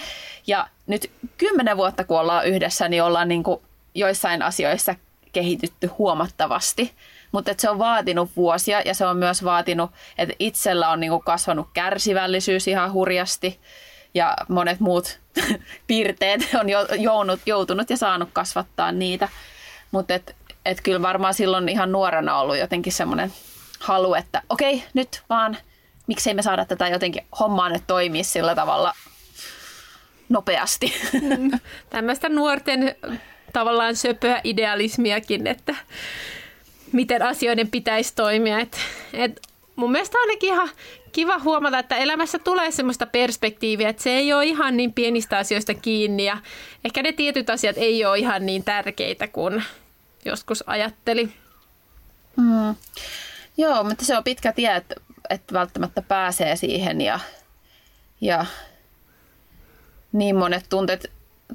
Ja 0.46 0.66
nyt 0.86 1.10
kymmenen 1.38 1.76
vuotta 1.76 2.04
kun 2.04 2.20
ollaan 2.20 2.46
yhdessä, 2.46 2.88
niin 2.88 3.02
ollaan 3.02 3.28
niin 3.28 3.42
kuin 3.42 3.60
joissain 3.94 4.42
asioissa 4.42 4.94
kehitytty 5.32 5.86
huomattavasti. 5.86 6.92
Mutta 7.36 7.54
se 7.58 7.70
on 7.70 7.78
vaatinut 7.78 8.30
vuosia 8.36 8.80
ja 8.80 8.94
se 8.94 9.06
on 9.06 9.16
myös 9.16 9.44
vaatinut, 9.44 9.90
että 10.18 10.34
itsellä 10.38 10.88
on 10.88 11.00
niin 11.00 11.10
kuin 11.10 11.22
kasvanut 11.22 11.68
kärsivällisyys 11.72 12.68
ihan 12.68 12.92
hurjasti 12.92 13.60
ja 14.14 14.36
monet 14.48 14.80
muut 14.80 15.20
piirteet 15.86 16.48
on 16.60 16.68
jounut, 17.02 17.40
joutunut 17.46 17.90
ja 17.90 17.96
saanut 17.96 18.28
kasvattaa 18.32 18.92
niitä. 18.92 19.28
Mutta 19.90 20.14
et, 20.14 20.36
et 20.64 20.80
kyllä 20.80 21.02
varmaan 21.02 21.34
silloin 21.34 21.68
ihan 21.68 21.92
nuorena 21.92 22.38
ollut 22.38 22.58
jotenkin 22.58 22.92
semmoinen 22.92 23.32
halu, 23.80 24.14
että 24.14 24.42
okei, 24.48 24.84
nyt 24.94 25.22
vaan 25.30 25.56
miksei 26.06 26.34
me 26.34 26.42
saada 26.42 26.64
tätä 26.64 26.88
jotenkin 26.88 27.26
hommaa 27.38 27.68
nyt 27.68 27.82
toimia 27.86 28.24
sillä 28.24 28.54
tavalla 28.54 28.94
nopeasti. 30.28 30.94
Mm, 31.12 31.50
tämmöistä 31.90 32.28
nuorten 32.28 32.94
tavallaan 33.52 33.96
söpöä 33.96 34.40
idealismiakin, 34.44 35.46
että 35.46 35.74
miten 36.96 37.22
asioiden 37.22 37.70
pitäisi 37.70 38.14
toimia. 38.14 38.58
Et, 38.58 38.76
et 39.12 39.40
mun 39.76 39.92
mielestä 39.92 40.18
ainakin 40.18 40.48
ihan 40.48 40.70
kiva 41.12 41.38
huomata, 41.38 41.78
että 41.78 41.96
elämässä 41.96 42.38
tulee 42.38 42.70
semmoista 42.70 43.06
perspektiiviä, 43.06 43.88
että 43.88 44.02
se 44.02 44.10
ei 44.10 44.32
ole 44.32 44.44
ihan 44.44 44.76
niin 44.76 44.92
pienistä 44.92 45.38
asioista 45.38 45.74
kiinni 45.74 46.24
ja 46.24 46.38
ehkä 46.84 47.02
ne 47.02 47.12
tietyt 47.12 47.50
asiat 47.50 47.76
ei 47.78 48.04
ole 48.04 48.18
ihan 48.18 48.46
niin 48.46 48.64
tärkeitä 48.64 49.28
kuin 49.28 49.64
joskus 50.24 50.64
ajatteli. 50.66 51.28
Hmm. 52.36 52.74
Joo, 53.56 53.84
mutta 53.84 54.04
se 54.04 54.16
on 54.16 54.24
pitkä 54.24 54.52
tie, 54.52 54.76
että, 54.76 54.94
että 55.30 55.54
välttämättä 55.54 56.02
pääsee 56.02 56.56
siihen 56.56 57.00
ja, 57.00 57.20
ja 58.20 58.46
niin 60.12 60.36
monet 60.36 60.66
tunteet, 60.68 61.10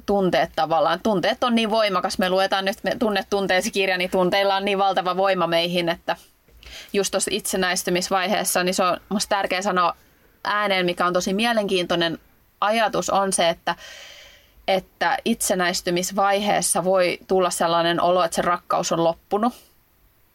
tunteet 0.06 0.50
tavallaan. 0.56 1.00
Tunteet 1.02 1.44
on 1.44 1.54
niin 1.54 1.70
voimakas. 1.70 2.18
Me 2.18 2.30
luetaan 2.30 2.64
nyt 2.64 2.78
Tunnet 2.98 3.26
tunteesi 3.30 3.70
kirja, 3.70 3.98
niin 3.98 4.10
tunteilla 4.10 4.56
on 4.56 4.64
niin 4.64 4.78
valtava 4.78 5.16
voima 5.16 5.46
meihin, 5.46 5.88
että 5.88 6.16
just 6.92 7.10
tuossa 7.10 7.30
itsenäistymisvaiheessa, 7.34 8.64
niin 8.64 8.74
se 8.74 8.82
on 8.84 9.00
musta 9.08 9.36
tärkeä 9.36 9.62
sanoa 9.62 9.96
ääneen, 10.44 10.86
mikä 10.86 11.06
on 11.06 11.12
tosi 11.12 11.34
mielenkiintoinen 11.34 12.18
ajatus, 12.60 13.10
on 13.10 13.32
se, 13.32 13.48
että, 13.48 13.74
että 14.68 15.18
itsenäistymisvaiheessa 15.24 16.84
voi 16.84 17.18
tulla 17.26 17.50
sellainen 17.50 18.00
olo, 18.00 18.24
että 18.24 18.34
se 18.34 18.42
rakkaus 18.42 18.92
on 18.92 19.04
loppunut 19.04 19.52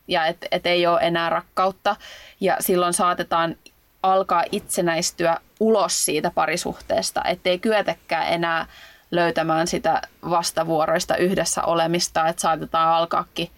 ja 0.08 0.26
että 0.26 0.48
et 0.52 0.65
ei 0.65 0.88
ole 0.88 1.00
enää 1.02 1.30
rakkautta 1.30 1.96
ja 2.39 2.58
silloin 2.60 2.93
saatetaan 2.93 3.56
alkaa 4.04 4.43
itsenäistyä 4.52 5.38
ulos 5.60 6.06
siitä 6.06 6.32
parisuhteesta, 6.36 7.22
ettei 7.24 7.60
kyetäkään 7.60 8.28
enää 8.28 8.65
löytämään 9.12 9.67
sitä 9.67 10.02
vastavuoroista 10.30 11.17
yhdessä 11.17 11.63
olemista, 11.63 12.28
että 12.28 12.41
saatetaan 12.41 12.93
alkaakin 12.93 13.50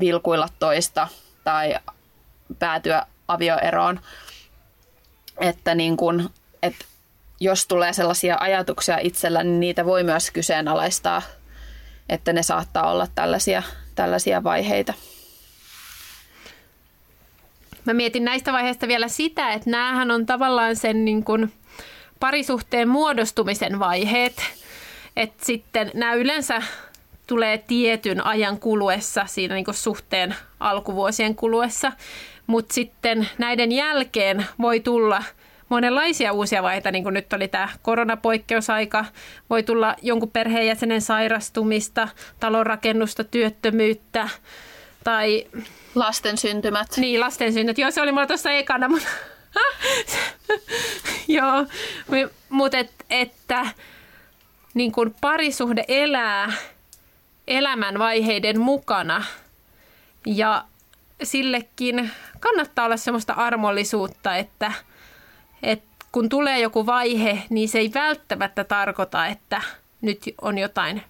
vilkuilla 0.00 0.48
toista 0.58 1.08
tai 1.44 1.74
päätyä 2.58 3.06
avioeroon. 3.28 4.00
Että 5.40 5.74
niin 5.74 5.96
kun, 5.96 6.30
että 6.62 6.84
jos 7.40 7.66
tulee 7.66 7.92
sellaisia 7.92 8.36
ajatuksia 8.40 8.98
itsellä, 8.98 9.42
niin 9.42 9.60
niitä 9.60 9.84
voi 9.84 10.02
myös 10.02 10.30
kyseenalaistaa, 10.30 11.22
että 12.08 12.32
ne 12.32 12.42
saattaa 12.42 12.90
olla 12.90 13.06
tällaisia, 13.14 13.62
tällaisia 13.94 14.44
vaiheita. 14.44 14.94
Mä 17.84 17.94
mietin 17.94 18.24
näistä 18.24 18.52
vaiheista 18.52 18.88
vielä 18.88 19.08
sitä, 19.08 19.52
että 19.52 19.70
näähän 19.70 20.10
on 20.10 20.26
tavallaan 20.26 20.76
sen 20.76 21.04
niin 21.04 21.24
kuin 21.24 21.52
parisuhteen 22.22 22.88
muodostumisen 22.88 23.78
vaiheet. 23.78 24.34
Että 25.16 25.44
sitten 25.44 25.90
nämä 25.94 26.14
yleensä 26.14 26.62
tulee 27.26 27.58
tietyn 27.58 28.26
ajan 28.26 28.58
kuluessa, 28.58 29.26
siinä 29.26 29.54
niin 29.54 29.64
suhteen 29.70 30.34
alkuvuosien 30.60 31.34
kuluessa, 31.34 31.92
mutta 32.46 32.74
sitten 32.74 33.28
näiden 33.38 33.72
jälkeen 33.72 34.46
voi 34.60 34.80
tulla 34.80 35.22
monenlaisia 35.68 36.32
uusia 36.32 36.62
vaiheita, 36.62 36.90
niin 36.90 37.02
kuin 37.02 37.14
nyt 37.14 37.32
oli 37.32 37.48
tämä 37.48 37.68
koronapoikkeusaika, 37.82 39.04
voi 39.50 39.62
tulla 39.62 39.96
jonkun 40.02 40.30
perheenjäsenen 40.30 41.00
sairastumista, 41.00 42.08
talonrakennusta, 42.40 43.24
työttömyyttä 43.24 44.28
tai... 45.04 45.46
Lasten 45.94 46.38
syntymät. 46.38 46.88
Niin, 46.96 47.20
lasten 47.20 47.52
syntymät. 47.52 47.78
Joo, 47.78 47.90
se 47.90 48.02
oli 48.02 48.12
mulla 48.12 48.26
tuossa 48.26 48.50
ekana, 48.50 48.88
mutta... 48.88 49.08
Joo, 51.28 51.66
mutta 52.48 52.78
et, 52.78 52.92
että 53.10 53.66
niin 54.74 54.92
kun 54.92 55.14
parisuhde 55.20 55.84
elää 55.88 56.52
elämän 57.46 57.98
vaiheiden 57.98 58.60
mukana 58.60 59.24
ja 60.26 60.64
sillekin 61.22 62.10
kannattaa 62.40 62.84
olla 62.84 62.96
semmoista 62.96 63.32
armollisuutta, 63.32 64.36
että, 64.36 64.72
että 65.62 65.92
kun 66.12 66.28
tulee 66.28 66.60
joku 66.60 66.86
vaihe, 66.86 67.42
niin 67.50 67.68
se 67.68 67.78
ei 67.78 67.90
välttämättä 67.94 68.64
tarkoita, 68.64 69.26
että 69.26 69.62
nyt 70.00 70.22
on 70.40 70.58
jotain 70.58 71.02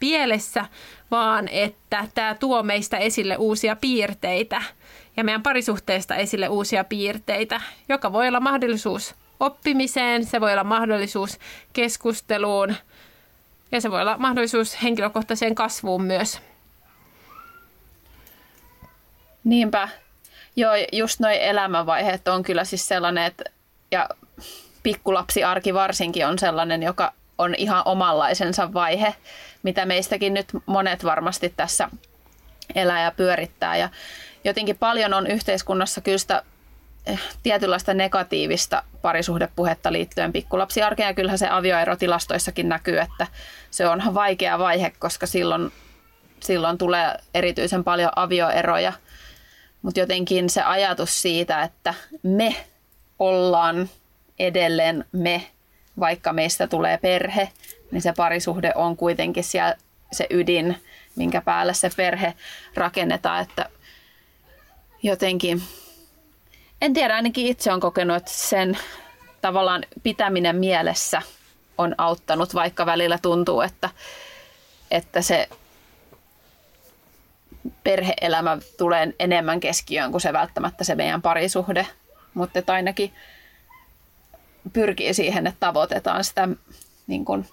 pielessä, 0.00 0.64
vaan 1.10 1.48
että 1.48 2.08
tämä 2.14 2.34
tuo 2.34 2.62
meistä 2.62 2.96
esille 2.96 3.36
uusia 3.36 3.76
piirteitä 3.76 4.62
ja 5.16 5.24
meidän 5.24 5.42
parisuhteesta 5.42 6.16
esille 6.16 6.48
uusia 6.48 6.84
piirteitä, 6.84 7.60
joka 7.88 8.12
voi 8.12 8.28
olla 8.28 8.40
mahdollisuus 8.40 9.14
oppimiseen, 9.40 10.24
se 10.24 10.40
voi 10.40 10.52
olla 10.52 10.64
mahdollisuus 10.64 11.38
keskusteluun 11.72 12.76
ja 13.72 13.80
se 13.80 13.90
voi 13.90 14.00
olla 14.00 14.18
mahdollisuus 14.18 14.82
henkilökohtaiseen 14.82 15.54
kasvuun 15.54 16.02
myös. 16.02 16.40
Niinpä. 19.44 19.88
Joo, 20.56 20.72
just 20.92 21.20
noin 21.20 21.40
elämänvaiheet 21.40 22.28
on 22.28 22.42
kyllä 22.42 22.64
siis 22.64 22.88
sellainen, 22.88 23.24
että 23.24 23.44
ja 23.90 24.08
pikkulapsiarki 24.82 25.74
varsinkin 25.74 26.26
on 26.26 26.38
sellainen, 26.38 26.82
joka 26.82 27.12
on 27.38 27.54
ihan 27.54 27.82
omanlaisensa 27.84 28.72
vaihe, 28.72 29.14
mitä 29.62 29.86
meistäkin 29.86 30.34
nyt 30.34 30.46
monet 30.66 31.04
varmasti 31.04 31.54
tässä 31.56 31.88
elää 32.74 33.02
ja 33.02 33.10
pyörittää. 33.10 33.76
Ja 33.76 33.88
jotenkin 34.44 34.78
paljon 34.78 35.14
on 35.14 35.26
yhteiskunnassa 35.26 36.00
kyllä 36.00 36.18
sitä 36.18 36.42
eh, 37.06 37.20
tietynlaista 37.42 37.94
negatiivista 37.94 38.82
parisuhdepuhetta 39.02 39.92
liittyen 39.92 40.32
pikkulapsiarkeen. 40.32 41.06
Ja 41.06 41.14
kyllähän 41.14 41.38
se 41.38 41.48
avioerotilastoissakin 41.48 42.68
näkyy, 42.68 42.98
että 42.98 43.26
se 43.70 43.88
on 43.88 44.02
vaikea 44.14 44.58
vaihe, 44.58 44.92
koska 44.98 45.26
silloin, 45.26 45.72
silloin 46.40 46.78
tulee 46.78 47.16
erityisen 47.34 47.84
paljon 47.84 48.10
avioeroja. 48.16 48.92
Mutta 49.82 50.00
jotenkin 50.00 50.50
se 50.50 50.62
ajatus 50.62 51.22
siitä, 51.22 51.62
että 51.62 51.94
me 52.22 52.56
ollaan 53.18 53.88
edelleen 54.38 55.04
me, 55.12 55.46
vaikka 56.00 56.32
meistä 56.32 56.66
tulee 56.66 56.98
perhe, 56.98 57.48
niin 57.90 58.02
se 58.02 58.12
parisuhde 58.16 58.72
on 58.74 58.96
kuitenkin 58.96 59.44
siellä 59.44 59.76
se 60.12 60.26
ydin, 60.30 60.82
minkä 61.16 61.40
päälle 61.40 61.74
se 61.74 61.90
perhe 61.96 62.34
rakennetaan, 62.74 63.42
että 63.42 63.68
jotenkin, 65.04 65.62
en 66.80 66.92
tiedä, 66.92 67.14
ainakin 67.14 67.46
itse 67.46 67.72
on 67.72 67.80
kokenut, 67.80 68.16
että 68.16 68.30
sen 68.30 68.78
tavallaan 69.40 69.84
pitäminen 70.02 70.56
mielessä 70.56 71.22
on 71.78 71.94
auttanut, 71.98 72.54
vaikka 72.54 72.86
välillä 72.86 73.18
tuntuu, 73.22 73.60
että, 73.60 73.90
että 74.90 75.22
se 75.22 75.48
perheelämä 77.84 78.58
tulee 78.78 79.14
enemmän 79.18 79.60
keskiöön 79.60 80.10
kuin 80.10 80.20
se 80.20 80.32
välttämättä 80.32 80.84
se 80.84 80.94
meidän 80.94 81.22
parisuhde. 81.22 81.86
Mutta 82.34 82.72
ainakin 82.72 83.12
pyrkii 84.72 85.14
siihen, 85.14 85.46
että 85.46 85.60
tavoitetaan 85.60 86.24
sitä 86.24 86.48
niin 87.06 87.24
kuin 87.24 87.46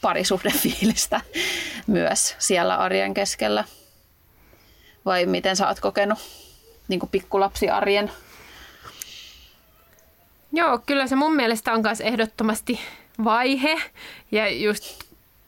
parisuhdefiilistä 0.00 1.20
myös 1.86 2.36
siellä 2.38 2.76
arjen 2.76 3.14
keskellä. 3.14 3.64
Vai 5.04 5.26
miten 5.26 5.56
sä 5.56 5.68
oot 5.68 5.80
kokenut 5.80 6.18
niin 6.88 7.00
kuin 7.00 7.10
pikkulapsiarjen? 7.10 8.10
Joo, 10.52 10.78
kyllä 10.86 11.06
se 11.06 11.16
mun 11.16 11.36
mielestä 11.36 11.72
on 11.72 11.82
myös 11.82 12.00
ehdottomasti 12.00 12.80
vaihe 13.24 13.82
ja 14.32 14.48
just 14.48 15.00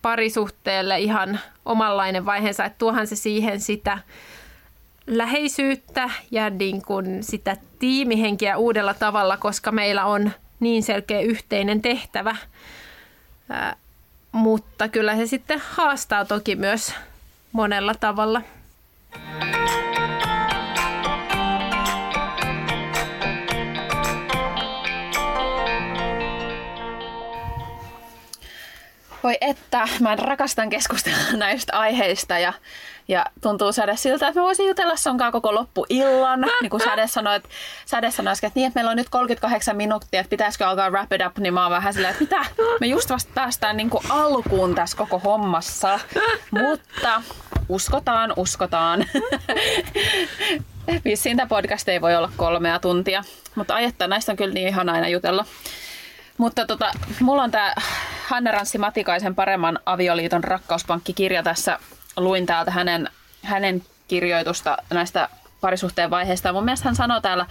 parisuhteelle 0.03 1.00
ihan 1.00 1.40
omanlainen 1.64 2.26
vaiheensa, 2.26 2.64
että 2.64 2.78
tuohan 2.78 3.07
se 3.07 3.16
siihen 3.16 3.61
sitä 3.61 3.98
läheisyyttä 5.07 6.11
ja 6.30 6.50
niin 6.50 6.82
kuin 6.82 7.24
sitä 7.24 7.57
tiimihenkiä 7.78 8.57
uudella 8.57 8.94
tavalla, 8.94 9.36
koska 9.36 9.72
meillä 9.72 10.05
on 10.05 10.30
niin 10.61 10.82
selkeä 10.82 11.20
yhteinen 11.20 11.82
tehtävä. 11.82 12.36
Mutta 14.32 14.88
kyllä 14.88 15.16
se 15.16 15.26
sitten 15.26 15.62
haastaa 15.70 16.24
toki 16.24 16.57
myös 16.57 16.94
monella 17.53 17.94
tavalla. 17.94 18.42
Thank 19.12 19.70
you. 19.70 19.82
Voi 29.22 29.38
että, 29.40 29.88
mä 30.00 30.16
rakastan 30.16 30.70
keskustella 30.70 31.18
näistä 31.36 31.78
aiheista 31.78 32.38
ja, 32.38 32.52
ja 33.08 33.26
tuntuu 33.40 33.72
Säde 33.72 33.96
siltä, 33.96 34.28
että 34.28 34.40
mä 34.40 34.44
voisin 34.44 34.68
jutella 34.68 34.96
sonkaan 34.96 35.32
koko 35.32 35.54
loppuillan. 35.54 36.40
Niin 36.62 36.70
kuin 36.70 36.84
Säde 36.84 37.06
sanoi, 37.06 37.36
että, 37.36 37.48
Säde 37.86 38.10
sanoi 38.10 38.32
että, 38.32 38.50
niin, 38.54 38.66
että 38.66 38.78
meillä 38.78 38.90
on 38.90 38.96
nyt 38.96 39.08
38 39.08 39.76
minuuttia, 39.76 40.20
että 40.20 40.30
pitäisikö 40.30 40.66
alkaa 40.66 40.90
wrap 40.90 41.12
it 41.12 41.20
up, 41.26 41.38
niin 41.38 41.54
mä 41.54 41.62
oon 41.62 41.70
vähän 41.70 41.94
silleen, 41.94 42.10
että 42.12 42.24
mitä, 42.24 42.66
me 42.80 42.86
just 42.86 43.10
vasta 43.10 43.32
päästään 43.34 43.76
niin 43.76 43.90
kuin 43.90 44.04
alkuun 44.08 44.74
tässä 44.74 44.96
koko 44.96 45.18
hommassa. 45.18 46.00
Mutta 46.50 47.22
uskotaan, 47.68 48.32
uskotaan. 48.36 49.06
Vissiin 51.04 51.36
tämä 51.36 51.46
podcast 51.46 51.88
ei 51.88 52.00
voi 52.00 52.16
olla 52.16 52.32
kolmea 52.36 52.78
tuntia, 52.78 53.24
mutta 53.54 53.74
ajetta 53.74 54.08
näistä 54.08 54.32
on 54.32 54.36
kyllä 54.36 54.54
niin 54.54 54.68
ihan 54.68 54.88
aina 54.88 55.08
jutella. 55.08 55.44
Mutta 56.39 56.66
tota, 56.66 56.91
mulla 57.20 57.43
on 57.43 57.51
tämä 57.51 57.74
Hanne 58.26 58.51
Ranssi 58.51 58.78
Matikaisen 58.78 59.35
paremman 59.35 59.78
avioliiton 59.87 60.45
rakkauspankkikirja 60.45 61.43
tässä. 61.43 61.78
Luin 62.16 62.47
täältä 62.47 62.70
hänen, 62.70 63.09
hänen 63.43 63.83
kirjoitusta 64.09 64.76
näistä 64.91 65.28
parisuhteen 65.61 66.11
vaiheista. 66.11 66.53
mun 66.53 66.64
mielestä 66.64 66.89
hän 66.89 66.97
sanoo 66.97 67.20
täällä 67.20 67.47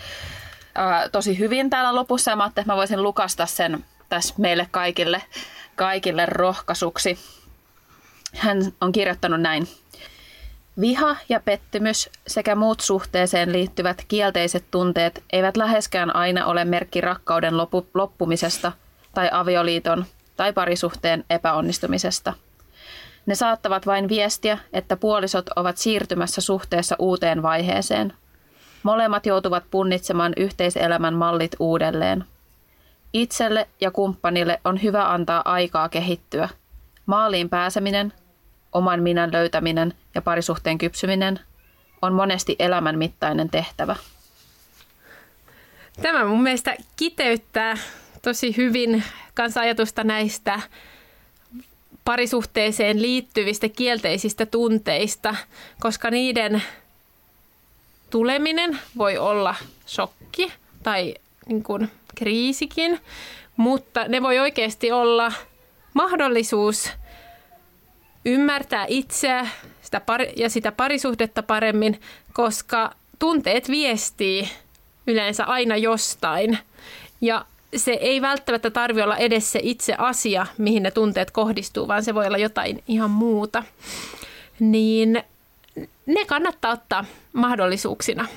ää, 0.76 1.10
tosi 1.10 1.40
hyvin 1.40 1.70
täällä 1.70 1.96
lopussa. 1.96 2.32
Ja 2.32 2.36
mä 2.36 2.46
että 2.46 2.64
mä 2.66 2.76
voisin 2.76 3.04
lukasta 3.04 3.46
sen 3.46 3.86
tässä 4.10 4.34
meille 4.38 4.68
kaikille, 4.72 5.22
kaikille 5.76 6.26
rohkaisuksi. 6.26 7.20
Hän 8.36 8.62
on 8.82 8.92
kirjoittanut 8.92 9.42
näin. 9.42 9.68
Viha 10.80 11.15
ja 11.30 11.39
pettymys 11.39 12.09
sekä 12.28 12.55
muut 12.55 12.80
suhteeseen 12.80 13.51
liittyvät 13.51 14.05
kielteiset 14.07 14.65
tunteet 14.72 15.24
eivät 15.32 15.57
läheskään 15.57 16.15
aina 16.15 16.45
ole 16.45 16.65
merkki 16.65 17.01
rakkauden 17.01 17.53
lopu- 17.53 17.88
loppumisesta 17.93 18.72
tai 19.13 19.30
avioliiton 19.32 20.05
tai 20.38 20.53
parisuhteen 20.53 21.26
epäonnistumisesta. 21.30 22.34
Ne 23.26 23.36
saattavat 23.36 23.86
vain 23.86 24.09
viestiä, 24.09 24.57
että 24.74 24.97
puolisot 24.97 25.49
ovat 25.55 25.78
siirtymässä 25.78 26.41
suhteessa 26.41 26.95
uuteen 26.99 27.43
vaiheeseen. 27.43 28.13
Molemmat 28.84 29.26
joutuvat 29.26 29.63
punnitsemaan 29.72 30.34
yhteiselämän 30.38 31.13
mallit 31.13 31.55
uudelleen. 31.59 32.24
Itselle 33.13 33.67
ja 33.82 33.91
kumppanille 33.91 34.61
on 34.65 34.84
hyvä 34.84 35.11
antaa 35.11 35.41
aikaa 35.45 35.89
kehittyä. 35.89 36.49
Maaliin 37.05 37.49
pääseminen, 37.49 38.13
oman 38.74 39.03
minän 39.03 39.32
löytäminen 39.32 39.93
ja 40.15 40.22
parisuhteen 40.22 40.78
kypsyminen 40.78 41.39
on 42.01 42.13
monesti 42.13 42.55
elämän 42.59 42.97
mittainen 42.97 43.49
tehtävä. 43.49 43.95
Tämä 46.01 46.26
mun 46.26 46.43
mielestä 46.43 46.76
kiteyttää 46.95 47.78
tosi 48.22 48.57
hyvin 48.57 49.03
kanssa 49.34 49.61
ajatusta 49.61 50.03
näistä 50.03 50.59
parisuhteeseen 52.05 53.01
liittyvistä 53.01 53.69
kielteisistä 53.69 54.45
tunteista, 54.45 55.36
koska 55.80 56.11
niiden 56.11 56.63
tuleminen 58.09 58.80
voi 58.97 59.17
olla 59.17 59.55
shokki 59.88 60.53
tai 60.84 61.15
niin 61.45 61.63
kuin 61.63 61.91
kriisikin, 62.15 62.99
mutta 63.57 64.07
ne 64.07 64.22
voi 64.22 64.39
oikeasti 64.39 64.91
olla 64.91 65.32
mahdollisuus 65.93 66.89
ymmärtää 68.26 68.86
itseä 68.88 69.47
sitä 69.82 69.99
pari- 69.99 70.34
ja 70.36 70.49
sitä 70.49 70.72
parisuhdetta 70.72 71.43
paremmin, 71.43 72.01
koska 72.34 72.91
tunteet 73.19 73.69
viestii 73.69 74.49
yleensä 75.07 75.45
aina 75.45 75.78
jostain. 75.78 76.57
Ja 77.22 77.45
se 77.76 77.91
ei 77.91 78.22
välttämättä 78.22 78.69
tarvi 78.69 79.01
olla 79.01 79.17
edes 79.17 79.51
se 79.51 79.59
itse 79.63 79.95
asia, 79.97 80.45
mihin 80.57 80.84
ne 80.84 80.91
tunteet 80.91 81.32
kohdistuu, 81.32 81.88
vaan 81.88 82.03
se 82.03 82.15
voi 82.15 82.28
olla 82.28 82.38
jotain 82.38 82.84
ihan 82.88 83.09
muuta. 83.09 83.63
Niin 84.59 85.24
ne 86.05 86.26
kannattaa 86.26 86.72
ottaa 86.72 87.05
mahdollisuuksina. 87.34 88.28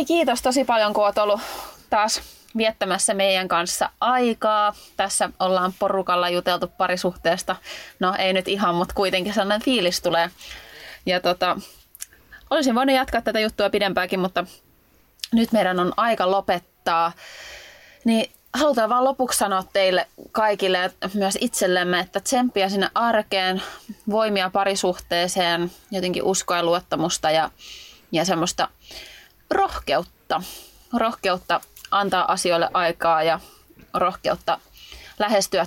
Hei, 0.00 0.04
kiitos 0.04 0.42
tosi 0.42 0.64
paljon, 0.64 0.94
kun 0.94 1.04
oot 1.04 1.18
ollut 1.18 1.40
taas 1.90 2.20
viettämässä 2.56 3.14
meidän 3.14 3.48
kanssa 3.48 3.90
aikaa. 4.00 4.74
Tässä 4.96 5.30
ollaan 5.40 5.74
porukalla 5.78 6.28
juteltu 6.28 6.66
parisuhteesta. 6.68 7.56
No 7.98 8.14
ei 8.18 8.32
nyt 8.32 8.48
ihan, 8.48 8.74
mutta 8.74 8.94
kuitenkin 8.94 9.34
sellainen 9.34 9.62
fiilis 9.62 10.00
tulee. 10.00 10.30
Ja 11.06 11.20
tota, 11.20 11.56
olisin 12.50 12.74
voinut 12.74 12.96
jatkaa 12.96 13.22
tätä 13.22 13.40
juttua 13.40 13.70
pidempäänkin, 13.70 14.20
mutta 14.20 14.44
nyt 15.32 15.52
meidän 15.52 15.80
on 15.80 15.92
aika 15.96 16.30
lopettaa. 16.30 17.12
Niin 18.04 18.32
halutaan 18.54 18.90
vaan 18.90 19.04
lopuksi 19.04 19.38
sanoa 19.38 19.64
teille 19.72 20.06
kaikille 20.32 20.78
ja 20.78 20.90
myös 21.14 21.38
itsellemme, 21.40 22.00
että 22.00 22.20
tsemppiä 22.20 22.68
sinne 22.68 22.90
arkeen, 22.94 23.62
voimia 24.10 24.50
parisuhteeseen, 24.50 25.70
jotenkin 25.90 26.22
uskoa 26.22 26.56
ja 26.56 26.62
luottamusta 26.62 27.30
ja, 27.30 27.50
ja 28.12 28.24
semmoista 28.24 28.68
rohkeutta. 29.50 30.42
Rohkeutta 30.98 31.60
antaa 31.90 32.32
asioille 32.32 32.70
aikaa 32.74 33.22
ja 33.22 33.40
rohkeutta 33.94 34.60
lähestyä 35.18 35.66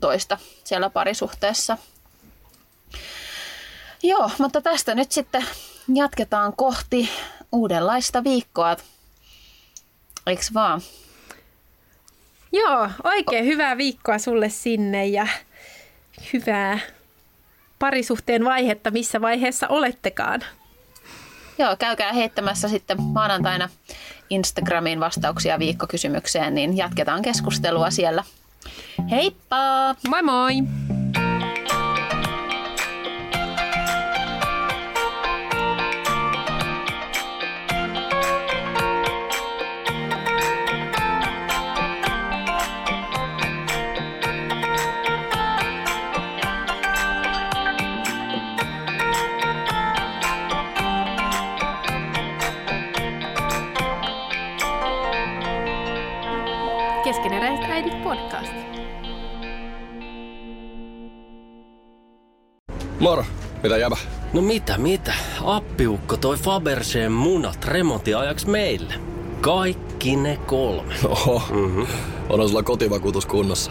toista 0.00 0.38
siellä 0.64 0.90
parisuhteessa. 0.90 1.78
Joo, 4.02 4.30
mutta 4.38 4.60
tästä 4.60 4.94
nyt 4.94 5.12
sitten 5.12 5.46
jatketaan 5.94 6.52
kohti 6.56 7.10
uudenlaista 7.52 8.24
viikkoa. 8.24 8.76
Eiks 10.26 10.54
vaan? 10.54 10.80
Joo, 12.52 12.90
oikein 13.04 13.44
hyvää 13.44 13.76
viikkoa 13.76 14.18
sulle 14.18 14.48
sinne 14.48 15.06
ja 15.06 15.26
hyvää 16.32 16.78
parisuhteen 17.78 18.44
vaihetta, 18.44 18.90
missä 18.90 19.20
vaiheessa 19.20 19.68
olettekaan. 19.68 20.44
Joo, 21.58 21.76
käykää 21.76 22.12
heittämässä 22.12 22.68
sitten 22.68 23.02
maanantaina 23.02 23.68
Instagramiin 24.30 25.00
vastauksia 25.00 25.58
viikkokysymykseen, 25.58 26.54
niin 26.54 26.76
jatketaan 26.76 27.22
keskustelua 27.22 27.90
siellä. 27.90 28.24
Heippa! 29.10 29.94
Moi 30.08 30.22
moi! 30.22 30.54
Podcast. 58.24 58.52
Moro, 63.00 63.24
mitä 63.62 63.76
jäbä? 63.76 63.96
No 64.32 64.42
mitä, 64.42 64.78
mitä? 64.78 65.14
Appiukko 65.44 66.16
toi 66.16 66.36
Faberseen 66.36 67.12
munat 67.12 67.64
remontiajaksi 67.64 68.48
meille. 68.48 68.94
Kaikki 69.40 70.16
ne 70.16 70.36
kolme. 70.36 70.94
Oho, 71.04 71.42
mm-hmm. 71.50 71.86
on 72.28 72.48
sulla 72.48 72.62
kotivakuutus 72.62 73.26
kunnossa. 73.26 73.70